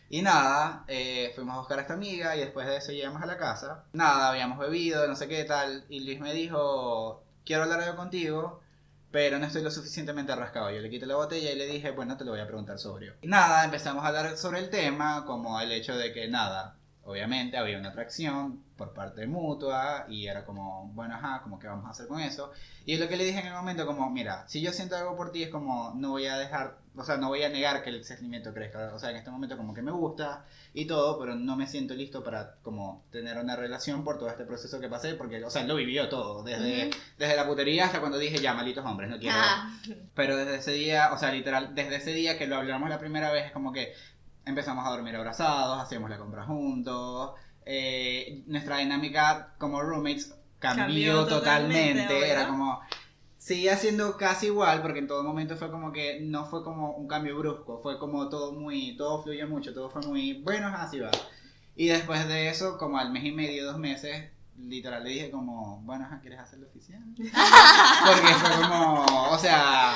[0.08, 3.26] Y nada, eh, fuimos a buscar a esta amiga y después de eso llegamos a
[3.26, 3.84] la casa.
[3.92, 5.84] Nada, habíamos bebido, no sé qué tal.
[5.88, 8.60] Y Luis me dijo, quiero hablar algo contigo,
[9.10, 10.70] pero no estoy lo suficientemente rascado.
[10.70, 13.14] Yo le quité la botella y le dije, bueno, te lo voy a preguntar sobrio.
[13.22, 16.75] Y nada, empezamos a hablar sobre el tema, como el hecho de que nada,
[17.06, 21.86] obviamente había una atracción por parte mutua y era como, bueno, ajá, como que vamos
[21.86, 22.52] a hacer con eso.
[22.84, 25.32] Y lo que le dije en el momento, como, mira, si yo siento algo por
[25.32, 28.04] ti es como, no voy a dejar, o sea, no voy a negar que el
[28.04, 28.92] sentimiento crezca.
[28.92, 31.94] O sea, en este momento como que me gusta y todo, pero no me siento
[31.94, 35.62] listo para como tener una relación por todo este proceso que pasé, porque, o sea,
[35.62, 39.36] lo vivió todo, desde, desde la putería hasta cuando dije, ya, malitos hombres, no quiero...
[39.38, 39.78] Ah,
[40.14, 43.30] Pero desde ese día, o sea, literal, desde ese día que lo hablamos la primera
[43.30, 43.94] vez, es como que
[44.46, 47.32] empezamos a dormir abrazados, hacíamos la compra juntos,
[47.66, 52.80] eh, nuestra dinámica como roommates cambió, Cambió totalmente, totalmente, era como...
[53.38, 57.06] Seguía siendo casi igual, porque en todo momento fue como que no fue como un
[57.06, 61.10] cambio brusco, fue como todo muy, todo fluyó mucho, todo fue muy, bueno, así va.
[61.76, 65.80] Y después de eso, como al mes y medio, dos meses, literal le dije como,
[65.82, 67.02] bueno, ¿quieres hacerlo oficial?
[67.16, 69.92] Porque fue como, o sea,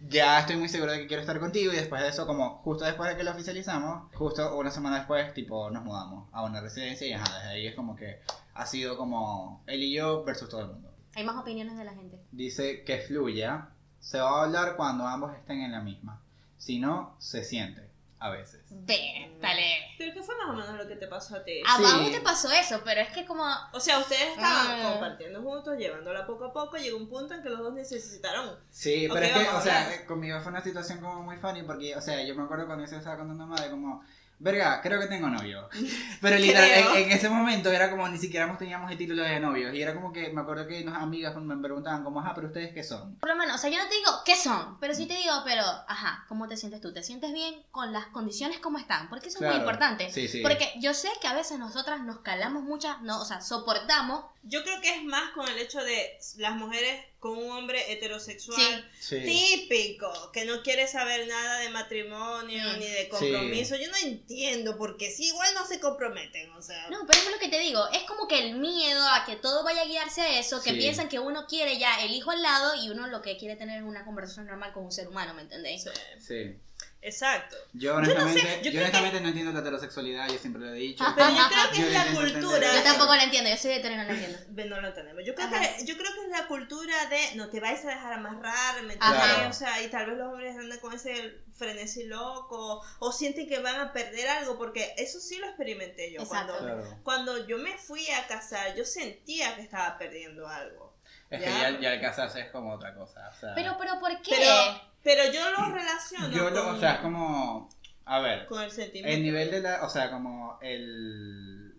[0.00, 2.84] ya estoy muy seguro de que quiero estar contigo y después de eso, como justo
[2.84, 7.06] después de que lo oficializamos, justo una semana después, tipo, nos mudamos a una residencia
[7.06, 8.20] y ajá, desde ahí es como que
[8.54, 10.92] ha sido como él y yo versus todo el mundo.
[11.14, 12.20] hay más opiniones de la gente.
[12.30, 16.20] Dice que fluya, se va a hablar cuando ambos estén en la misma,
[16.56, 17.87] si no, se siente,
[18.20, 18.60] a veces.
[18.70, 19.94] Vétale.
[19.96, 21.62] Pero ¿qué fue más o menos lo que te pasó a ti?
[21.66, 21.82] A Sí.
[21.82, 23.44] Babu te pasó eso, pero es que como...
[23.72, 24.90] O sea, ustedes estaban Ah.
[24.92, 28.58] compartiendo juntos, llevándola poco a poco, llegó un punto en que los dos necesitaron.
[28.70, 32.00] Sí, pero es que, o sea, conmigo fue una situación como muy funny porque, o
[32.00, 34.02] sea, yo me acuerdo cuando yo se estaba contando a madre como,
[34.38, 35.68] verga, creo que tengo novio.
[36.20, 39.74] Pero literal, en, en ese momento era como ni siquiera teníamos el título de novios
[39.74, 42.72] y era como que me acuerdo que unas amigas me preguntaban como, ajá, pero ustedes
[42.72, 43.14] qué son.
[43.16, 45.32] Por lo menos, o sea, yo no te digo qué son, pero sí te digo,
[45.44, 46.92] pero, ajá, ¿cómo te sientes tú?
[46.92, 49.08] ¿Te sientes bien con las condiciones como están?
[49.08, 49.54] Porque eso es Claro.
[49.54, 50.10] muy importante.
[50.10, 50.40] Sí, sí.
[50.42, 54.24] Porque yo sé que a veces nosotras nos calamos muchas, no, o sea, soportamos.
[54.42, 58.90] Yo creo que es más con el hecho de las mujeres con un hombre heterosexual.
[59.00, 59.20] Sí.
[59.24, 62.78] Típico, que no quiere saber nada de matrimonio Mm.
[62.78, 63.76] ni de compromiso.
[63.76, 66.88] Yo no entiendo porque si igual no se comprometen, o sea.
[66.90, 69.64] No, pero es lo que te digo, es como que el miedo a que todo
[69.64, 70.76] vaya a guiarse a eso, que Sí.
[70.78, 73.78] piensan que uno quiere ya el hijo al lado y uno lo que quiere tener
[73.82, 75.82] es una conversación normal con un ser humano, ¿me entendéis?
[75.84, 76.54] Sí, Sí.
[77.00, 77.56] Exacto.
[77.74, 80.78] Yo no sé, honestamente, yo yo honestamente no entiendo la heterosexualidad, yo siempre lo he
[80.78, 81.04] dicho.
[81.16, 82.74] Pero yo creo que Yo es la cultura.
[82.74, 84.38] Yo tampoco la entiendo, yo soy hetero no la entiendo.
[84.66, 85.24] No lo tenemos.
[85.24, 88.12] Yo creo, que, yo creo que es la cultura de no te vais a dejar
[88.14, 89.48] amarrar, ¿me entiendes?
[89.48, 93.60] O sea, y tal vez los hombres andan con ese frenesí loco o sienten que
[93.60, 96.22] van a perder algo, porque eso sí lo experimenté yo.
[96.22, 96.54] Exacto.
[96.58, 96.98] Cuando, Claro.
[97.04, 100.96] cuando yo me fui a casar, yo sentía que estaba perdiendo algo.
[101.30, 103.28] Es que ya, ya el casarse es como otra cosa.
[103.28, 104.34] O sea, Pero, pero, ¿por qué?
[104.36, 107.70] Pero, pero yo lo relaciono yo lo, con, o sea, es como,
[108.04, 109.16] a ver, con el sentimiento.
[109.16, 111.74] el nivel de la, o sea, como el,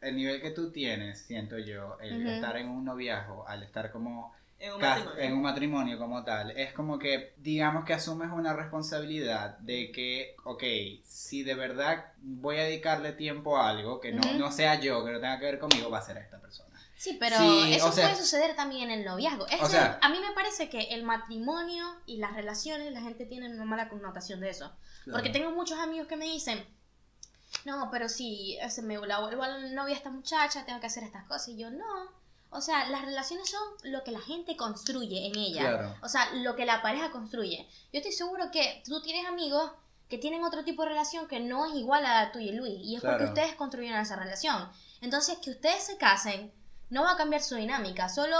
[0.00, 4.34] el nivel que tú tienes, siento yo, el estar en un noviazgo, al estar como
[4.58, 5.22] en un matrimonio.
[5.22, 10.34] en un matrimonio como tal, es como que, digamos que asumes una responsabilidad de que,
[10.42, 10.64] ok,
[11.04, 15.12] si de verdad voy a dedicarle tiempo a algo que no, no sea yo, que
[15.12, 16.73] no tenga que ver conmigo, va a ser esta persona.
[16.96, 19.46] Sí, pero Sí, eso o sea- puede suceder también en el noviazgo.
[19.48, 23.26] Es O sea- a mí me parece que el matrimonio y las relaciones, la gente
[23.26, 24.72] tiene una mala connotación de eso.
[25.10, 26.64] Porque tengo muchos amigos que me dicen,
[27.64, 30.86] no, pero si se me la vuelvo a la novia a esta muchacha, tengo que
[30.86, 31.48] hacer estas cosas.
[31.48, 32.08] Y yo, no.
[32.50, 35.60] O sea, las relaciones son lo que la gente construye en ella.
[35.62, 35.96] Claro.
[36.02, 37.66] O sea, lo que la pareja construye.
[37.92, 39.72] Yo estoy seguro que tú tienes amigos
[40.08, 42.78] que tienen otro tipo de relación que no es igual a la tuya y Luis.
[42.80, 43.32] Y es porque Claro.
[43.32, 44.68] ustedes construyeron esa relación.
[45.00, 46.52] Entonces, que ustedes se casen
[46.90, 48.08] no va a cambiar su dinámica.
[48.08, 48.36] Solo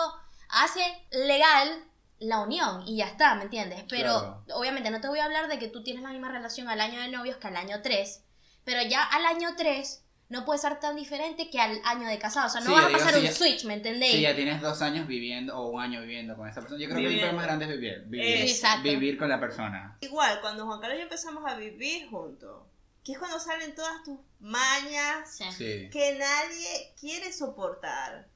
[0.48, 1.85] hace legal
[2.20, 3.85] la unión y ya está, ¿me entiendes?
[3.88, 4.44] Pero Claro.
[4.54, 7.00] obviamente no te voy a hablar de que tú tienes la misma relación al año
[7.00, 8.22] de novios que al año 3.
[8.64, 12.46] Pero ya al año 3 no puede ser tan diferente que al año de casado.
[12.46, 14.12] O sea, no Sí, vas a digo, pasar si un ya- switch, ¿me entendéis?
[14.14, 16.96] Si ya tienes dos años viviendo o un año viviendo con esa persona, yo creo
[16.98, 17.28] que el Viviendo.
[17.37, 18.04] problema más grande es vivir.
[18.07, 18.83] Vivir, Eh, Exacto.
[18.85, 19.98] vivir con la persona.
[20.00, 22.62] Igual, cuando Juan Carlos y yo empezamos a vivir juntos,
[23.04, 25.37] que es cuando salen todas tus mañas.
[25.37, 25.90] Sí.
[25.92, 28.26] que nadie quiere soportar.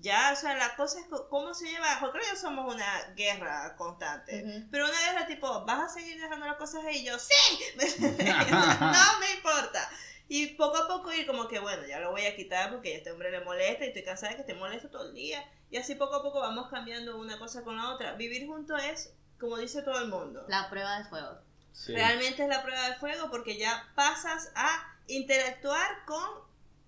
[0.00, 1.96] Ya, o sea, la cosa es cómo se lleva.
[1.96, 4.44] Juan Carlos y yo somos una guerra constante.
[4.44, 4.68] Ujú.
[4.70, 6.98] Pero una guerra tipo, ¿vas a seguir dejando las cosas ahí?
[6.98, 7.58] Y yo, ¡sí!
[8.00, 9.88] no me importa.
[10.28, 12.98] Y poco a poco ir como que, bueno, ya lo voy a quitar porque a
[12.98, 15.48] este hombre le molesta y estoy cansada de que te moleste todo el día.
[15.70, 18.14] Y así poco a poco vamos cambiando una cosa con la otra.
[18.14, 21.38] Vivir juntos es, como dice todo el mundo, La prueba de fuego.
[21.72, 21.94] Sí.
[21.94, 26.45] realmente es la prueba de fuego porque ya pasas a interactuar con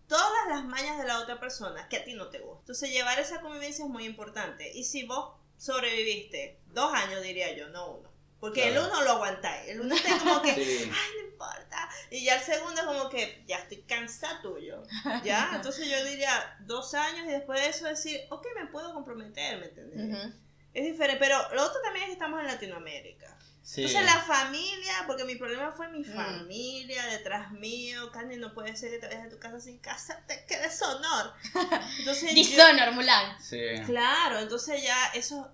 [0.09, 2.61] todas las mañas de la otra persona que a ti no te gusta.
[2.61, 4.71] Entonces llevar esa convivencia es muy importante.
[4.73, 8.09] Y si vos sobreviviste dos años, diría yo, no uno.
[8.41, 9.69] Porque el uno lo aguantáis.
[9.69, 10.91] El uno está como que, Sí.
[10.93, 11.89] ay, no importa.
[12.11, 14.83] Y ya el segundo es como que, ya estoy cansada tuyo.
[15.25, 15.51] ¿Ya?
[15.55, 19.67] Entonces yo diría dos años y después de eso decir, ok, me puedo comprometer, ¿me
[19.67, 20.33] entendés?
[20.73, 21.19] Es diferente.
[21.19, 23.37] Pero lo otro también es que estamos en Latinoamérica.
[23.71, 23.83] Sí.
[23.85, 26.15] Entonces la familia, porque mi problema fue mi Mm.
[26.15, 30.23] familia detrás mío, Candy no puede ser que te vayas de tu casa sin casa,
[30.27, 31.35] te qué deshonor.
[31.99, 33.39] Entonces yo- Dishonor, Mulan.
[33.43, 33.59] Sí.
[33.85, 35.53] claro, entonces ya eso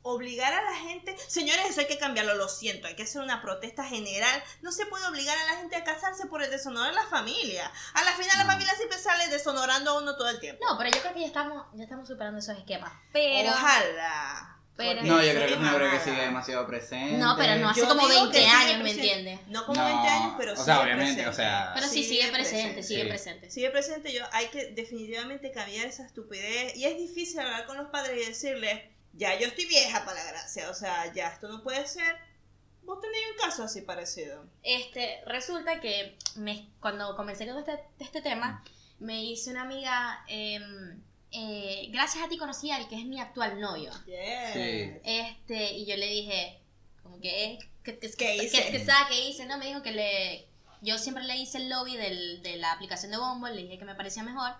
[0.00, 3.42] obligar a la gente, señores, eso hay que cambiarlo, lo siento, hay que hacer una
[3.42, 6.94] protesta general, no se puede obligar a la gente a casarse por el deshonor de
[6.94, 7.70] la familia.
[7.92, 8.50] A la final la No.
[8.50, 10.64] familia siempre sale deshonorando a uno todo el tiempo.
[10.66, 12.92] No, pero yo creo que ya estamos, ya estamos superando esos esquemas.
[13.12, 13.50] Pero.
[13.50, 14.51] Ojalá.
[14.76, 17.18] Pero- No, yo creo que es una obra que sigue demasiado presente.
[17.18, 19.40] No, pero no hace Yo como digo 20 que sigue años, ¿me entiendes?
[19.48, 21.28] No como No, 20 años, pero o sigue sea, obviamente, presente.
[21.28, 23.08] o sea- Pero sí, sigue presente, sigue Sí.
[23.08, 23.50] presente.
[23.50, 27.88] sigue presente, yo hay que definitivamente cambiar esa estupidez y es difícil hablar con los
[27.90, 28.80] padres y decirles,
[29.14, 32.16] ya yo estoy vieja para la gracia, o sea, ya esto no puede ser.
[32.84, 34.44] Vos tenéis un caso así parecido.
[34.62, 38.64] Este, resulta que me, cuando comencé con este, este tema,
[38.98, 41.00] me hice una amiga, em,
[41.32, 43.90] eh, gracias a ti conocí al que es mi actual novio.
[44.06, 44.52] Yeah.
[44.52, 44.90] Sí.
[45.04, 46.60] Este, y yo le dije,
[47.02, 48.70] como que, ¿qué, qué, ¿Qué qué- hice?
[48.70, 49.46] qué- qué hice?
[49.46, 50.46] No, me dijo que le,
[50.82, 53.84] yo siempre le hice el lobby del, de la aplicación de Bumble, le dije que
[53.84, 54.52] me parecía mejor.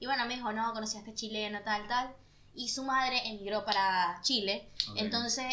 [0.00, 2.14] Y bueno, me dijo, no, conocí a este chileno, tal, tal.
[2.54, 4.68] Y su madre emigró para Chile.
[4.96, 5.46] Entonces,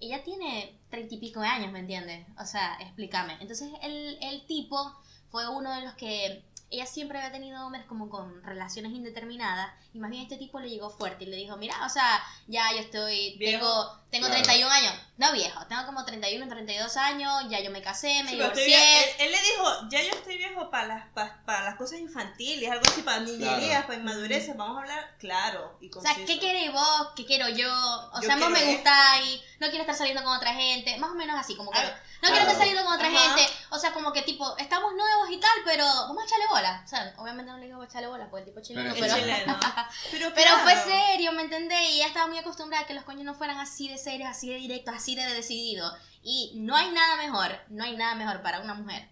[0.00, 2.26] ella tiene treinta y pico de años, ¿me entiendes?
[2.38, 3.34] O sea, explícame.
[3.40, 4.94] Entonces, el, el tipo
[5.30, 9.98] fue uno de los que ella siempre había tenido hombres como con relaciones indeterminadas y
[9.98, 12.78] más bien este tipo le llegó fuerte y le dijo, mira, o sea, ya yo
[12.78, 13.58] estoy, Viejo.
[13.58, 14.42] tengo, tengo Claro.
[14.42, 18.36] 31 años, no viejo, tengo como 31, 32 años, ya yo me casé, me Sí,
[18.36, 18.98] divorcié.
[18.98, 22.70] él, él le dijo, ya yo estoy viejo para las, pa- para las cosas infantiles,
[22.70, 23.86] algo así, para niñerías, Claro.
[23.86, 26.26] para inmadureces, vamos a hablar claro y O sea, conciso.
[26.26, 27.08] ¿qué queréis vos?
[27.16, 27.70] ¿Qué quiero yo?
[28.12, 31.14] O Yo sea, vos me gustáis, no quiero estar saliendo con otra gente, más o
[31.14, 31.78] menos así, como que
[32.22, 32.34] no claro.
[32.36, 33.36] quiero estar saliendo con otra Ajá.
[33.36, 36.82] gente, o sea, como que tipo, estamos nuevos y tal, pero vamos a echarle bola.
[36.84, 39.20] O sea, obviamente no le digo echarle bola, porque el tipo chileno, Pero pero, sí.
[39.20, 39.58] chileno.
[40.12, 40.62] Pero, pero claro.
[40.62, 41.80] fue serio, ¿me entendés?
[41.90, 44.48] Y ella estaba muy acostumbrada a que los coños no fueran así de serios, así
[44.48, 45.92] de directos, así de decididos.
[46.22, 49.08] Y no hay nada mejor, no hay nada mejor para una mujer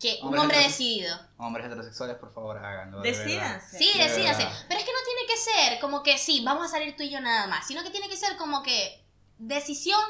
[0.00, 1.18] que un Hombre decidido.
[1.38, 3.00] Hombres heterosexuales, por favor, háganlo.
[3.00, 3.10] de.
[3.12, 3.78] Decídanse.
[3.78, 4.44] Sí, De decídase.
[4.44, 4.64] verdad.
[4.68, 7.10] Pero es que no tiene que ser como que sí, vamos a salir tú y
[7.10, 9.02] yo nada más, sino que tiene que ser como que
[9.38, 10.00] decisión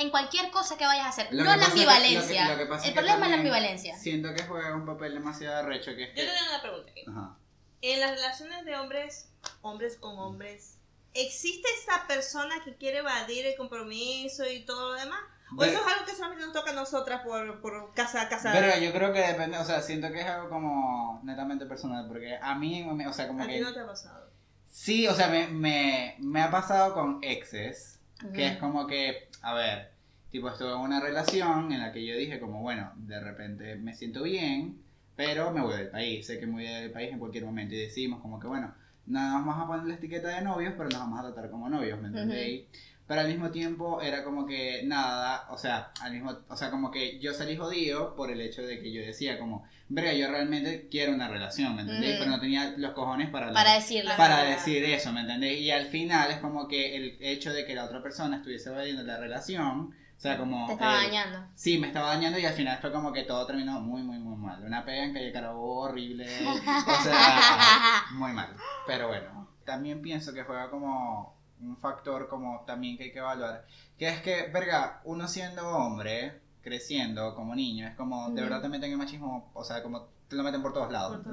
[0.00, 1.28] en cualquier cosa que vayas a hacer.
[1.30, 2.48] Lo no la es que- ambivalencia.
[2.48, 3.96] lo que- lo que El problema es la ambivalencia.
[3.98, 6.22] Siento que juega un papel demasiado arrecho que es Yo que...
[6.22, 7.04] te tengo una pregunta aquí.
[7.08, 7.36] Ajá.
[7.82, 9.28] En las relaciones de hombres,
[9.62, 10.76] hombres con hombres,
[11.14, 15.20] ¿existe esa persona que quiere evadir el compromiso y todo lo demás?
[15.52, 18.28] ¿O Pero- eso es algo que solamente nos toca a nosotras por, por casa a
[18.28, 18.52] casa?
[18.52, 22.36] Pero yo creo que depende, o sea, siento que es algo como netamente personal, porque
[22.40, 23.60] a mí, o sea, como a ti que...
[23.60, 24.30] no te ha pasado.
[24.68, 27.98] Sí, o sea, me, me, me ha pasado con exes,
[28.34, 29.89] que es como que, a ver,
[30.30, 33.94] tipo, estuve en una relación en la que yo dije como, bueno, de repente me
[33.94, 34.78] siento bien,
[35.16, 37.78] pero me voy del país, sé que me voy del país en cualquier momento y
[37.78, 38.72] decimos como que, bueno,
[39.06, 41.68] nada más vamos a poner la etiqueta de novios, pero nos vamos a tratar como
[41.68, 42.64] novios, ¿me entendéis?
[43.06, 46.92] Pero al mismo tiempo era como que nada, o sea, al mismo, o sea, como
[46.92, 50.86] que yo salí jodido por el hecho de que yo decía como, verga, yo realmente
[50.88, 52.18] quiero una relación, ¿me entendéis?
[52.20, 54.12] Pero no tenía los cojones para, para decirlo.
[54.16, 55.60] Para decir eso, ¿me entendéis?
[55.60, 59.02] Y al final es como que el hecho de que la otra persona estuviese valiendo
[59.02, 60.66] la relación, o sea, como...
[60.66, 61.46] Te estaba dañando.
[61.54, 64.36] Sí, me estaba dañando y al final fue como que todo terminó muy, muy, muy
[64.36, 64.62] mal.
[64.62, 66.26] Una pega en calle Carabobo horrible.
[66.26, 68.54] o sea, muy mal.
[68.86, 73.64] Pero bueno, también pienso que juega como un factor como también que hay que evaluar.
[73.96, 78.68] Que es que, verga, uno siendo hombre, creciendo como niño, es como, de verdad te
[78.68, 81.24] meten el machismo, o sea, como te lo meten por todos lados.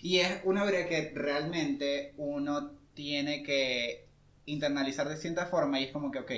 [0.00, 4.06] Y es una verga que realmente uno tiene que
[4.46, 6.30] internalizar de cierta forma y es como que, ok,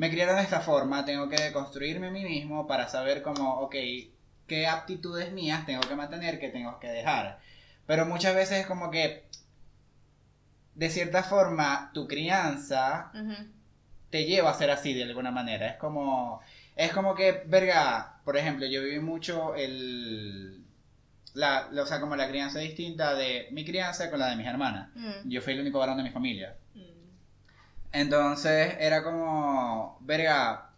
[0.00, 3.76] me criaron de esta forma, tengo que construirme a mí mismo para saber cómo, ok,
[4.46, 7.38] qué aptitudes mías tengo que mantener, qué tengo que dejar.
[7.86, 9.24] Pero muchas veces es como que
[10.74, 13.12] de cierta forma, tu crianza
[14.08, 15.66] te lleva a ser así de alguna manera.
[15.66, 16.40] Es como,
[16.76, 20.64] es como que, verga, por ejemplo, yo viví mucho el,
[21.34, 24.88] la, o sea, como la crianza distinta de mi crianza con la de mis hermanas.
[24.94, 25.28] Mm.
[25.28, 26.56] Yo fui el único varón de mi familia.
[27.92, 30.70] Entonces, era como, verga,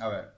[0.00, 0.34] a ver,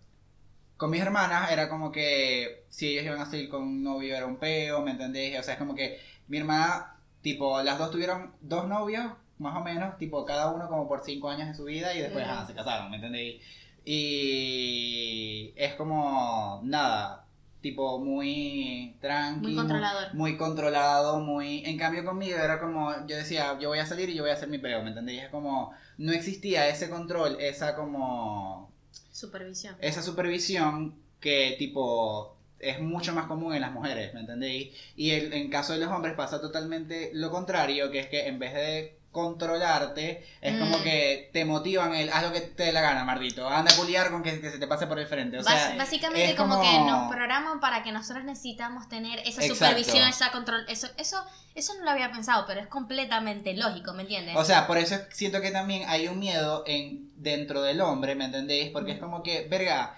[0.77, 4.27] con mis hermanas era como que si ellos iban a salir con un novio era
[4.27, 5.39] un peo, ¿me entendés?
[5.39, 6.93] O sea, es como que mi hermana
[7.23, 9.07] Tipo, las dos tuvieron dos novios,
[9.39, 12.27] más o menos, tipo, cada uno como por cinco años de su vida y después
[12.47, 13.41] se casaron, ¿me entendéis?
[13.85, 17.25] Y es como, nada,
[17.63, 19.49] tipo muy tranquilo.
[19.49, 20.15] Muy controlador.
[20.15, 21.65] Muy controlado, muy...
[21.65, 24.35] En cambio conmigo era como, yo decía, yo voy a salir y yo voy a
[24.35, 25.23] hacer mi peo, ¿me entendéis?
[25.23, 28.71] Es como, no existía ese control, esa como...
[29.13, 29.77] Supervisión.
[29.81, 34.75] Esa supervisión que tipo es mucho más común en las mujeres, ¿me entendéis?
[34.97, 38.39] Y el, en caso de los hombres pasa totalmente lo contrario, que es que en
[38.39, 40.83] vez de controlarte, es como mm.
[40.83, 44.11] que te motivan el haz lo que te dé la gana, mardito, anda a culiar
[44.11, 45.39] con que, se te pase por el frente.
[45.39, 46.61] O sea, básicamente como...
[46.63, 51.23] que nos programan para que nosotros necesitamos tener esa supervisión, esa control, eso, eso,
[51.55, 54.35] eso no lo había pensado, pero es completamente lógico, ¿me entiendes?
[54.35, 58.25] O sea, por eso siento que también hay un miedo en dentro del hombre, ¿me
[58.25, 58.71] entendéis?
[58.71, 59.95] Porque es como que, verga,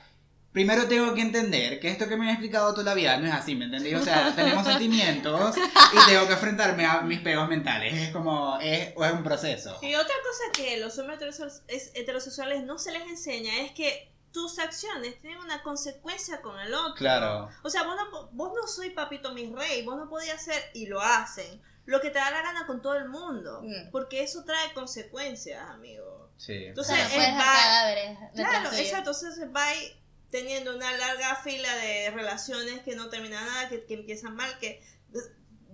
[0.55, 3.35] primero tengo que entender que esto que me ha explicado toda la vida no es
[3.35, 3.93] así, ¿me entendí?
[3.93, 7.93] O sea, tenemos sentimientos y tengo que enfrentarme a mis pegos mentales.
[7.93, 9.77] Es como, es, es un proceso.
[9.83, 11.19] Y otra cosa que los hombres
[11.95, 16.95] heterosexuales no se les enseña es que tus acciones tienen una consecuencia con el otro.
[16.95, 17.51] Claro.
[17.65, 20.87] O sea, vos no, vos no soy papito mi rey, vos no podías hacer, y
[20.87, 23.61] lo hacen, lo que te da la gana con todo el mundo.
[23.65, 23.91] Mm.
[23.91, 26.31] Porque eso trae consecuencias, amigo.
[26.37, 26.67] Sí.
[26.67, 28.19] Entonces, es cadáveres.
[28.35, 29.11] Claro, exacto.
[29.11, 29.67] Entonces va
[30.35, 34.83] teniendo una larga fila de relaciones que no terminan nada, que, empiezan mal, que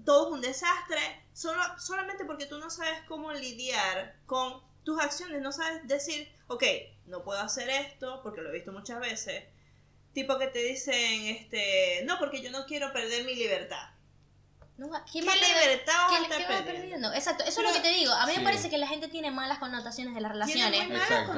[0.04, 1.00] todo es un desastre,
[1.32, 6.62] solo, solamente porque tú no sabes cómo lidiar con tus acciones, no sabes decir, ok,
[7.06, 9.44] no puedo hacer esto, porque lo he visto muchas veces,
[10.12, 13.94] tipo que te dicen, este, no, porque yo no quiero perder mi libertad.
[15.12, 17.12] ¿Qué, libertad ¿qué, perdiendo?
[17.12, 18.12] Exacto, eso es lo que te digo.
[18.12, 20.88] A mí me parece que la gente tiene malas connotaciones de las relaciones.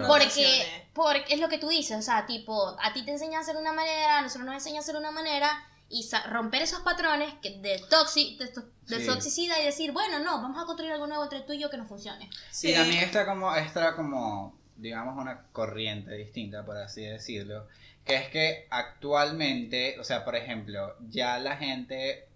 [0.07, 3.41] Porque, porque es lo que tú dices, o sea, tipo, a ti te enseña a
[3.41, 7.35] hacer una manera, a nosotros nos enseña a hacer una manera y romper esos patrones
[7.43, 11.53] de, toxi, de, toxicidad y decir, bueno, no, vamos a construir algo nuevo entre tú
[11.53, 12.31] y yo que no funcione.
[12.51, 17.69] Sí, y también está como, está como, digamos, una corriente distinta, por así decirlo,
[18.07, 22.27] que es que actualmente, o sea, por ejemplo, ya la gente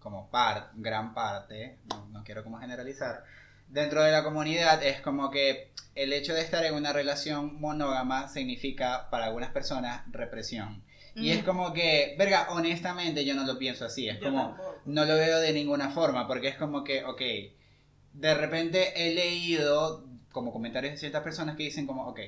[0.00, 1.78] como par, gran parte,
[2.10, 3.24] no, quiero como generalizar,
[3.68, 8.28] dentro de la comunidad es como que el hecho de estar en una relación monógama
[8.28, 10.82] significa para algunas personas represión.
[11.14, 15.16] Y es como que, verga, honestamente yo no lo pienso así, es como, no lo
[15.16, 17.20] veo de ninguna forma, porque es como que, ok,
[18.14, 22.20] de repente he leído como comentarios de ciertas personas que dicen como, ok,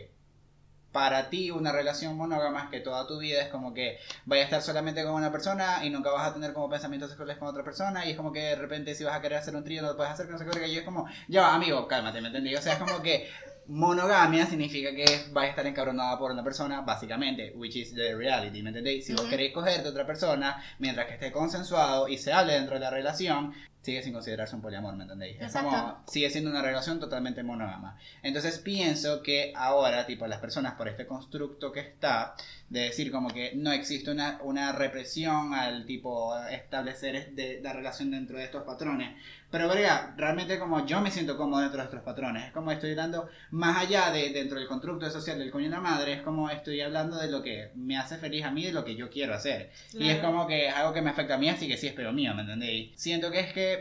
[0.92, 4.44] para ti una relación monógama es que toda tu vida es como que vaya a
[4.44, 7.64] estar solamente con una persona y nunca vas a tener como pensamientos sexuales con otra
[7.64, 9.88] persona y es como que de repente si vas a querer hacer un trío no
[9.88, 12.54] lo puedes hacer, que no sé y es como, ya amigo, cálmate, ¿me entendí?
[12.54, 13.28] O sea, es como que
[13.66, 18.62] monogamia significa que vas a estar encabronada por una persona, básicamente, which is the reality,
[18.62, 19.06] ¿me entendéis?
[19.06, 22.74] Si vos queréis cogerte a otra persona, mientras que esté consensuado y se hable dentro
[22.74, 25.40] de la relación, sigue sin considerarse un poliamor, ¿me entendéis?
[25.40, 27.98] Es como, sigue siendo una relación totalmente monógama.
[28.22, 32.34] Entonces pienso que ahora, tipo, las personas por este constructo que está,
[32.68, 38.10] de decir como que no existe una, una represión al tipo establecer de, la relación
[38.10, 39.14] dentro de estos patrones.
[39.50, 42.94] Pero, verga, realmente como yo me siento cómodo dentro de estos patrones, es como estoy
[42.94, 46.48] dando más allá de dentro del constructo social del coño de la madre, es como
[46.48, 49.34] estoy hablando de lo que me hace feliz a mí, de lo que yo quiero
[49.34, 49.70] hacer.
[49.92, 51.92] Y es como que es algo que me afecta a mí, así que sí es
[51.92, 52.92] pero mío, ¿me entendéis?
[52.98, 53.71] Siento que es que,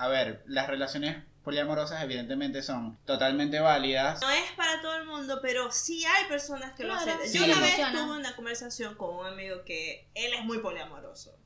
[0.00, 4.22] a ver, las relaciones poliamorosas evidentemente son totalmente válidas.
[4.22, 7.18] No es para todo el mundo, pero sí hay personas que lo hacen.
[7.30, 11.36] yo una vez tuve una conversación con un amigo que él es muy poliamoroso.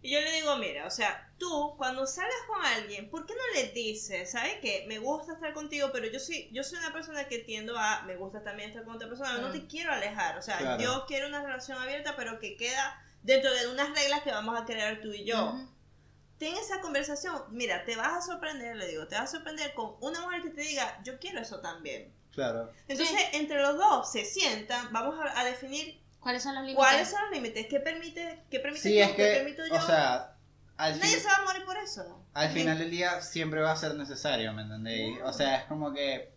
[0.00, 3.60] Y yo le digo, mira, o sea, tú cuando sales con alguien, ¿por qué no
[3.60, 7.28] le dices, sabes que me gusta estar contigo, pero yo sí, yo soy una persona
[7.28, 10.42] que tiendo a, me gusta también estar con otra persona, no te quiero alejar, o
[10.42, 14.58] sea, yo quiero una relación abierta, pero que queda dentro de unas reglas que vamos
[14.58, 15.60] a crear tú y yo
[16.40, 17.42] ten esa conversación.
[17.50, 20.48] Mira, te vas a sorprender, le digo, te vas a sorprender con una mujer que
[20.48, 22.12] te diga, yo quiero eso también.
[22.32, 22.72] Claro.
[22.88, 26.78] Entonces, entre los dos se sientan, vamos a, definir cuáles son los límites.
[26.78, 27.66] ¿Cuáles son los límites?
[27.68, 29.74] ¿Qué permite, qué permite sí, es que, ¿Qué permito yo?
[29.74, 30.34] O sea,
[30.78, 32.24] al Nadie se va a morir por eso.
[32.32, 35.18] Al final del día siempre va a ser necesario, ¿me entendéis?
[35.24, 36.32] O sea, es como que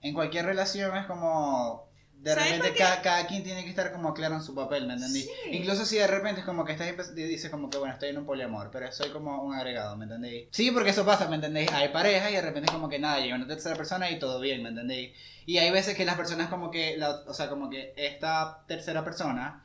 [0.00, 1.90] en cualquier relación es como
[2.24, 5.28] de repente cada, cada, quien tiene que estar como claro en su papel, ¿me entendí?
[5.52, 8.24] Incluso si de repente es como que estás dices como que bueno, estoy en un
[8.24, 10.48] poliamor, pero soy como un agregado, ¿me entendéis?
[10.50, 11.70] Sí, porque eso pasa, ¿me entendéis?
[11.72, 14.40] Hay pareja y de repente es como que nada, llega una tercera persona y todo
[14.40, 15.12] bien, ¿me entendéis?
[15.44, 19.62] Y hay veces que las personas como que, o sea, como que esta tercera persona,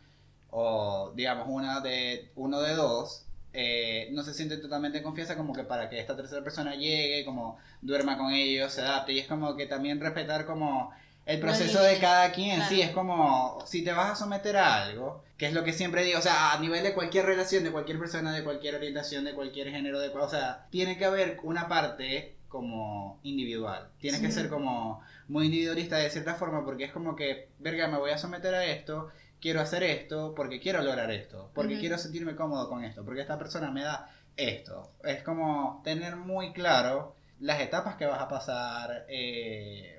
[0.49, 5.53] o digamos una de, uno de dos, eh, no se siente totalmente en confianza como
[5.53, 9.27] que para que esta tercera persona llegue, como duerma con ellos, se adapte, y es
[9.27, 10.91] como que también respetar como
[11.29, 15.23] el proceso de cada quien, sí, es como si te vas a someter a algo,
[15.37, 17.99] que es lo que siempre digo, o sea, a nivel de cualquier relación, de cualquier
[17.99, 22.35] persona, de cualquier orientación, de cualquier género, de, o sea, tiene que haber una parte
[22.47, 27.49] como individual, tiene que ser como muy individualista de cierta forma, porque es como que,
[27.59, 29.09] verga, me voy a someter a esto,
[29.39, 33.37] quiero hacer esto, porque quiero lograr esto, porque quiero sentirme cómodo con esto, porque esta
[33.37, 34.93] persona me da esto.
[35.03, 39.05] Es como tener muy claro las etapas que vas a pasar.
[39.09, 39.98] Eh,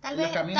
[0.00, 0.54] Tal vez, tal, vez,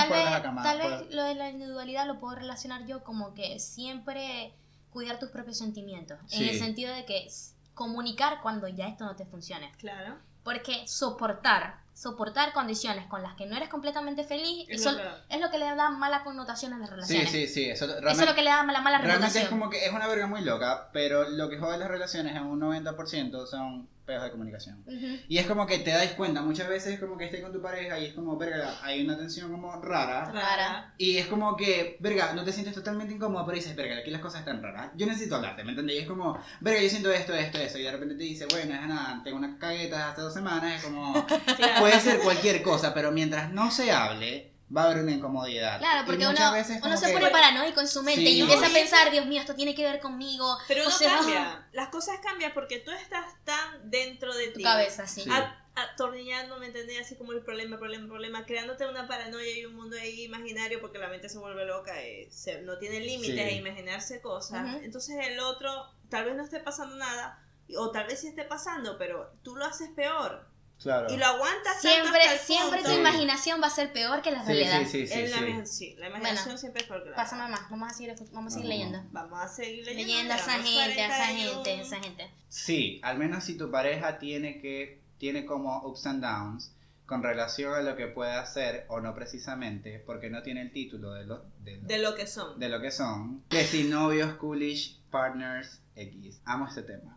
[0.62, 4.52] tal vez lo de la individualidad lo puedo relacionar yo como que siempre
[4.90, 6.18] cuidar tus propios sentimientos.
[6.32, 7.28] En el sentido de que
[7.74, 9.70] comunicar cuando ya esto no te funcione.
[9.78, 10.16] Claro.
[10.42, 14.94] Porque soportar, soportar condiciones con las que no eres completamente feliz, eso
[15.30, 17.30] es lo que le da mala connotación a las relaciones.
[17.30, 17.70] Sí, sí, sí.
[17.70, 20.26] Eso, es lo que le da la mala realmente es como que es una verga
[20.26, 24.84] muy loca, pero lo que jode las relaciones en un 90% son peos de comunicación.
[25.28, 27.60] Y es como que te dais cuenta, muchas veces es como que estés con tu
[27.60, 30.30] pareja y es como, verga, hay una tensión como rara.
[30.32, 30.94] Rara.
[30.96, 34.20] Y es como que, verga, no te sientes totalmente incómodo, pero dices, verga, aquí las
[34.20, 34.92] cosas están raras.
[34.94, 35.96] Yo necesito hablarte, ¿me entendés?
[35.96, 37.78] Y es como, verga, yo siento esto, esto, eso.
[37.78, 40.76] Y de repente te dice, bueno, es nada, tengo unas caguetas hace dos semanas.
[40.76, 41.12] Es como,
[41.88, 45.78] puede ser cualquier cosa, pero mientras no se hable va a haber una incomodidad.
[45.78, 49.26] Claro, porque uno, uno se pone paranoico en su mente y empieza a pensar, Dios
[49.26, 50.58] mío, esto tiene que ver conmigo.
[50.66, 51.68] Pero no cambia.
[51.72, 55.24] Las cosas cambian porque tú estás tan dentro de tu cabeza, sí.
[55.78, 57.02] Atornillando, ¿me entendés?
[57.02, 60.96] Así como el problema, problema, problema, creándote una paranoia y un mundo ahí imaginario porque
[60.96, 64.82] la mente se vuelve loca y se, no tiene límites a imaginarse cosas.
[64.82, 65.70] Entonces el otro
[66.08, 67.42] tal vez no esté pasando nada
[67.76, 70.48] o tal vez sí esté pasando, pero tú lo haces peor.
[70.84, 74.82] Y lo aguantas siempre Siempre tu imaginación va a ser peor que la realidad.
[74.84, 75.26] Sí, sí,
[75.64, 75.94] sí.
[75.96, 78.54] La, la, imaginación siempre es peor que la Pásame más, vamos a seguir, vamos a
[78.56, 79.02] seguir leyendo.
[79.10, 80.02] Vamos a seguir leyendo.
[80.02, 82.30] Leyendo a esa gente, a esa gente, esa gente.
[82.48, 86.72] Sí, al menos si tu pareja tiene que, tiene como ups and downs
[87.06, 91.12] con relación a lo que puede hacer o no precisamente, porque no tiene el título
[91.12, 92.58] de lo, de de lo que son.
[92.58, 93.42] De lo que son.
[93.48, 96.40] Que si novios, coolish, partners, X.
[96.44, 97.15] Amo este tema.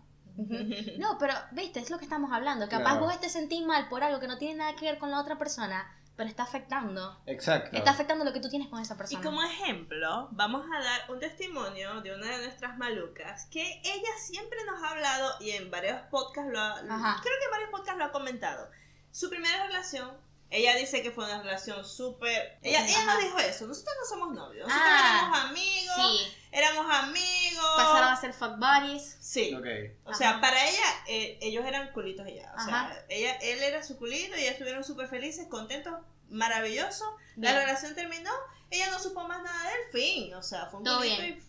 [0.98, 2.68] No, pero, viste, es lo que estamos hablando.
[2.70, 5.20] Capaz vos te sentís mal por algo que no tiene nada que ver con la
[5.20, 7.22] otra persona, pero está afectando.
[7.26, 7.78] Exacto.
[7.78, 9.22] Está afectando lo que tú tienes con esa persona.
[9.22, 14.10] Y como ejemplo, vamos a dar un testimonio de una de nuestras malucas que ella
[14.18, 18.00] siempre nos ha hablado y en varios podcasts lo ha, creo que en varios podcasts
[18.00, 18.70] lo ha comentado.
[19.12, 20.12] Su primera relación
[20.50, 22.58] ella dice que fue una relación súper...
[22.64, 26.38] Ella, ella no dijo eso, nosotros no somos novios, nosotros ah, éramos amigos, sí.
[26.52, 27.66] Éramos amigos...
[27.78, 29.18] Pasaron a ser fuck buddies.
[29.20, 29.54] Sí.
[29.54, 29.96] Okay.
[30.06, 32.54] O sea, para ella, eh, ellos eran culitos ella.
[32.58, 35.94] O sea, ella, él era su culito y ellos estuvieron súper felices, contentos,
[36.30, 37.06] maravilloso.
[37.38, 38.32] La relación terminó,
[38.70, 41.44] ella no supo más nada del fin, o sea, fue un culito y...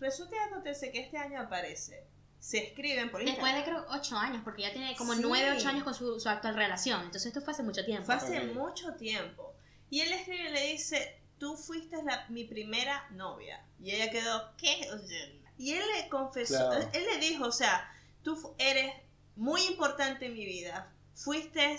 [0.00, 2.06] Resulta que acontece que este año aparece
[2.40, 5.84] se escriben por Después de creo 8 años, porque ya tiene como 9, 8 años
[5.84, 7.00] con su, su, actual relación.
[7.02, 8.06] Entonces esto fue hace mucho tiempo.
[8.06, 9.54] Fue hace mucho tiempo.
[9.90, 13.62] Y él le escribe y le dice, tú fuiste la, mi primera novia.
[13.82, 14.88] Y ella quedó, ¿qué?
[15.56, 17.90] y él le confesó, él, le dijo, o sea,
[18.22, 18.92] tú eres
[19.36, 20.92] muy importante en mi vida.
[21.14, 21.78] Fuiste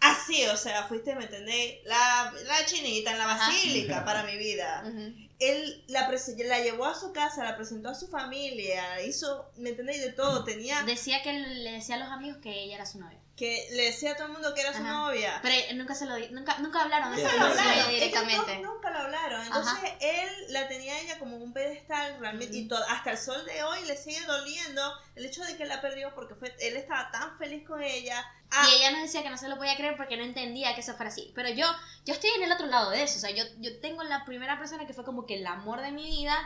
[0.00, 1.78] así, o sea, fuiste, ¿me entendéis?
[1.84, 4.82] La, la chinita en la basílica para mi vida.
[5.40, 10.00] Él la, la llevó a su casa, la presentó a su familia, hizo, ¿me entendéis?
[10.00, 10.82] De todo, tenía...
[10.84, 14.12] Decía que le decía a los amigos que ella era su novia que le decía
[14.12, 15.40] a todo el mundo que era su novia.
[15.42, 18.58] Pero nunca se lo nunca nunca hablaron nunca lo hablaron directamente.
[18.58, 19.44] nunca lo hablaron.
[19.44, 23.64] Entonces él la tenía ella como un pedestal realmente y todo, hasta el sol de
[23.64, 27.36] hoy le sigue doliendo el hecho de que la perdió porque fue él estaba tan
[27.38, 28.24] feliz con ella.
[28.52, 28.66] Ah.
[28.70, 30.94] Y ella nos decía que no se lo podía creer porque no entendía que eso
[30.94, 31.32] fuera así.
[31.34, 31.66] Pero yo
[32.04, 34.58] yo estoy en el otro lado de eso, o sea, yo yo tengo la primera
[34.58, 36.36] persona que fue como que el amor de mi vida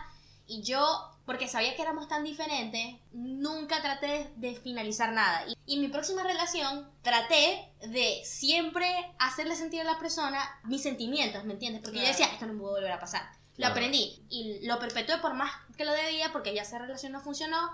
[0.49, 5.45] y yo, porque sabía que éramos tan diferentes, nunca traté de finalizar nada.
[5.67, 8.87] Y, en mi próxima relación traté de siempre
[9.19, 11.83] hacerle sentir a la persona mis sentimientos, ¿me entiendes?
[11.83, 13.29] Porque yo decía, esto no me puede volver a pasar.
[13.59, 17.21] Lo aprendí y lo perpetué por más que lo debía porque ya esa relación no
[17.21, 17.71] funcionó.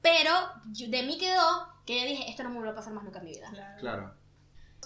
[0.00, 0.30] Pero
[0.64, 3.24] de mí quedó que yo dije, esto no me vuelve a pasar más nunca en
[3.24, 3.50] mi vida.
[3.80, 4.14] Claro.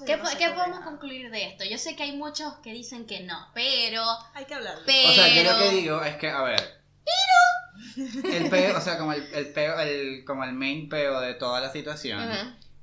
[0.05, 1.65] ¿Qué, podemos concluir de esto?
[1.65, 4.03] Yo sé que hay muchos que dicen que no, pero...
[4.35, 4.79] Hay que hablar.
[4.85, 5.09] Pero...
[5.09, 6.76] O sea, yo lo que digo es que, a ver,
[7.07, 8.35] pero.
[8.35, 11.61] El peo, o sea, como el, el peo, el, como el main peo de toda
[11.61, 12.21] la situación.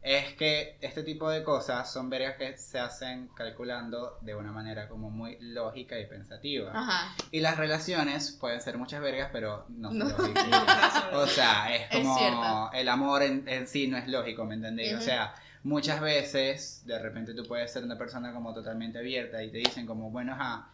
[0.02, 4.90] Es que este tipo de cosas son vergas que se hacen calculando de una manera
[4.90, 6.72] como muy lógica y pensativa.
[6.74, 7.16] Ajá.
[7.32, 11.06] Y las relaciones pueden ser muchas vergas, pero no son lógicas.
[11.14, 14.94] o sea, es como el amor en, en, sí no es lógico, ¿me entendéis?
[14.96, 19.52] O sea, muchas veces de repente tú puedes ser una persona como totalmente abierta y
[19.52, 20.68] te dicen como, bueno, ajá,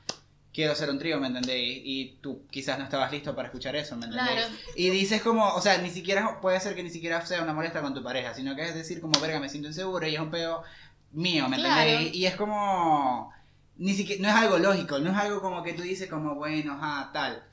[0.53, 1.81] quiero ser un trío, ¿me entendéis?
[1.83, 4.31] Y tú quizás no estabas listo para escuchar eso, ¿me entendéis?
[4.31, 4.55] Claro.
[4.75, 7.81] Y dices como, o sea, ni siquiera, puede ser que ni siquiera sea una molestia
[7.81, 10.31] con tu pareja, sino que es decir como, verga, me siento inseguro y es un
[10.31, 10.63] pedo
[11.11, 12.13] mío, ¿me entendéis?
[12.15, 13.31] Y es como,
[13.77, 16.77] ni siquiera, no es algo lógico, no es algo como que tú dices como, bueno,
[16.81, 17.43] ah, tal.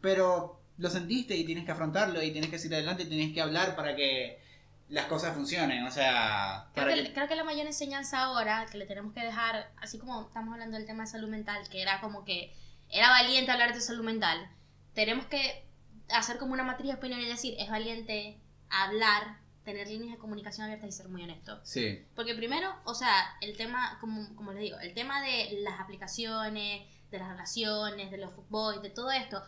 [0.00, 3.40] Pero lo sentiste y tienes que afrontarlo y tienes que seguir adelante y tienes que
[3.40, 4.43] hablar para que
[4.88, 6.68] las cosas funcionen, o sea...
[6.74, 10.22] Creo que, creo que la mayor enseñanza ahora que le tenemos que dejar, así como
[10.22, 12.54] estamos hablando del tema de salud mental, que era como que
[12.90, 14.48] era valiente hablar de salud mental,
[14.94, 15.66] tenemos que
[16.10, 20.66] hacer como una matriz de opinión y decir, es valiente hablar, tener líneas de comunicación
[20.66, 21.60] abiertas y ser muy honesto.
[21.64, 22.04] Sí.
[22.14, 26.86] Porque primero, o sea, el tema, como, como les digo, el tema de las aplicaciones,
[27.10, 29.42] de las relaciones, de los footboys, de todo esto,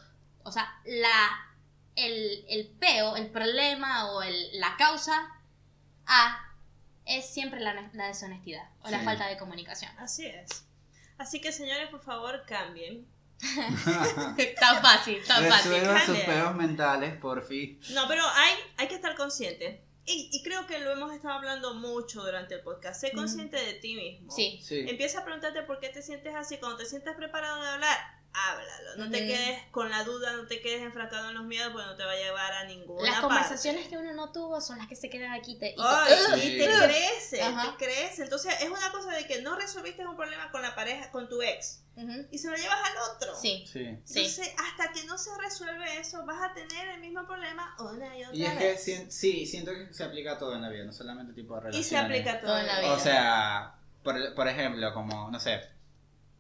[0.45, 1.55] o sea, la
[1.97, 5.28] el, el peo, el problema o el, la causa
[6.07, 6.55] A
[7.07, 9.90] es siempre la, deshonestidad o la falta de comunicación.
[9.99, 10.66] Así es.
[11.18, 13.07] Así que señores, por favor, cambien.
[14.61, 15.72] tan fácil, tan fácil.
[16.07, 17.80] sus peos mentales, por fin.
[17.90, 19.82] No, pero hay, hay que estar consciente.
[20.09, 23.01] Y, y, creo que lo hemos estado hablando mucho durante el podcast.
[23.01, 24.30] Sé consciente de ti mismo.
[24.30, 24.61] Sí.
[24.62, 24.84] sí.
[24.88, 26.59] Empieza a preguntarte por qué te sientes así.
[26.59, 28.97] Cuando te sientes preparado de hablar, háblalo.
[28.97, 31.97] No te quedes con la duda, no te quedes enfrascado en los miedos, porque no
[31.97, 34.97] te va a llevar a ninguna Las conversaciones que uno no tuvo son las que
[34.97, 38.22] se quedan aquí te, y, te, y te crece, te crece.
[38.24, 41.43] Entonces es una cosa de que no resolviste un problema con la pareja, con tu
[41.43, 41.82] ex.
[42.30, 43.34] Y se lo llevas al otro.
[43.41, 43.64] Sí.
[43.66, 43.80] sí.
[43.80, 48.24] Entonces, hasta que no se resuelve eso, vas a tener el mismo problema una y
[48.24, 51.32] otra y es que sí, siento que se aplica todo en la vida, no solamente
[51.32, 51.87] tipo de relaciones.
[51.87, 52.93] Y se aplica todo en la vida.
[52.93, 55.62] O sea, por, por ejemplo, como, no sé,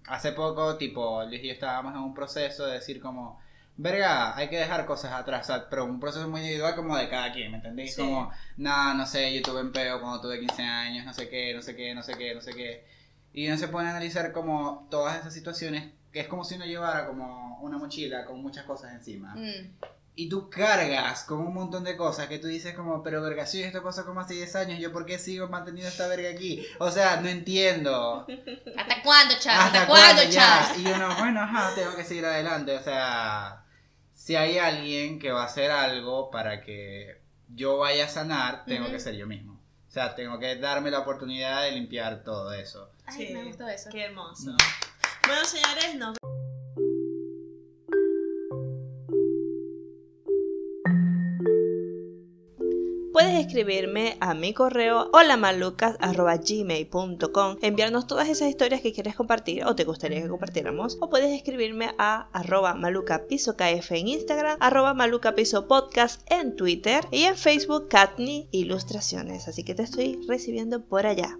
[0.08, 3.40] hace poco, tipo, Luis y yo estábamos en un proceso de decir como,
[3.76, 7.50] verga, hay que dejar cosas atrás, pero un proceso muy individual como de cada quien,
[7.50, 7.96] ¿me entendéis?
[7.96, 11.62] Como, nada, no sé, yo tuve peo cuando tuve 15 años, no sé qué, no
[11.62, 12.86] sé qué, no sé qué, no sé qué.
[13.32, 16.64] Y uno se pone a analizar como todas esas situaciones, que es como si uno
[16.64, 19.34] llevara como una mochila con muchas cosas encima.
[19.34, 23.44] Mm y tú cargas con un montón de cosas que tú dices como, pero verga,
[23.44, 26.66] si esto cosa como hace 10 años, ¿yo por qué sigo manteniendo esta verga aquí?
[26.78, 28.26] O sea, no entiendo.
[28.76, 29.66] ¿Hasta cuándo, Charles?
[29.66, 30.78] ¿Hasta, cuándo, Charles?
[30.78, 32.74] Y uno, bueno, ajá, tengo que seguir adelante.
[32.74, 33.66] O sea,
[34.14, 38.90] si hay alguien que va a hacer algo para que yo vaya a sanar, tengo
[38.90, 39.60] que ser yo mismo.
[39.86, 42.90] O sea, tengo que darme la oportunidad de limpiar todo eso.
[43.04, 43.90] Ay, me gustó eso.
[43.92, 44.50] Qué hermoso.
[44.50, 44.56] Mm.
[45.26, 46.16] Bueno, señores, nos
[53.16, 59.84] puedes escribirme a mi correo holamalucas.gmail.com enviarnos todas esas historias que quieres compartir o te
[59.84, 67.06] gustaría que compartiéramos o puedes escribirme a arroba malucapisokf en Instagram arroba malucapisopodcast en Twitter
[67.10, 69.48] y en Facebook Katni Ilustraciones.
[69.48, 71.38] Así que te estoy recibiendo por allá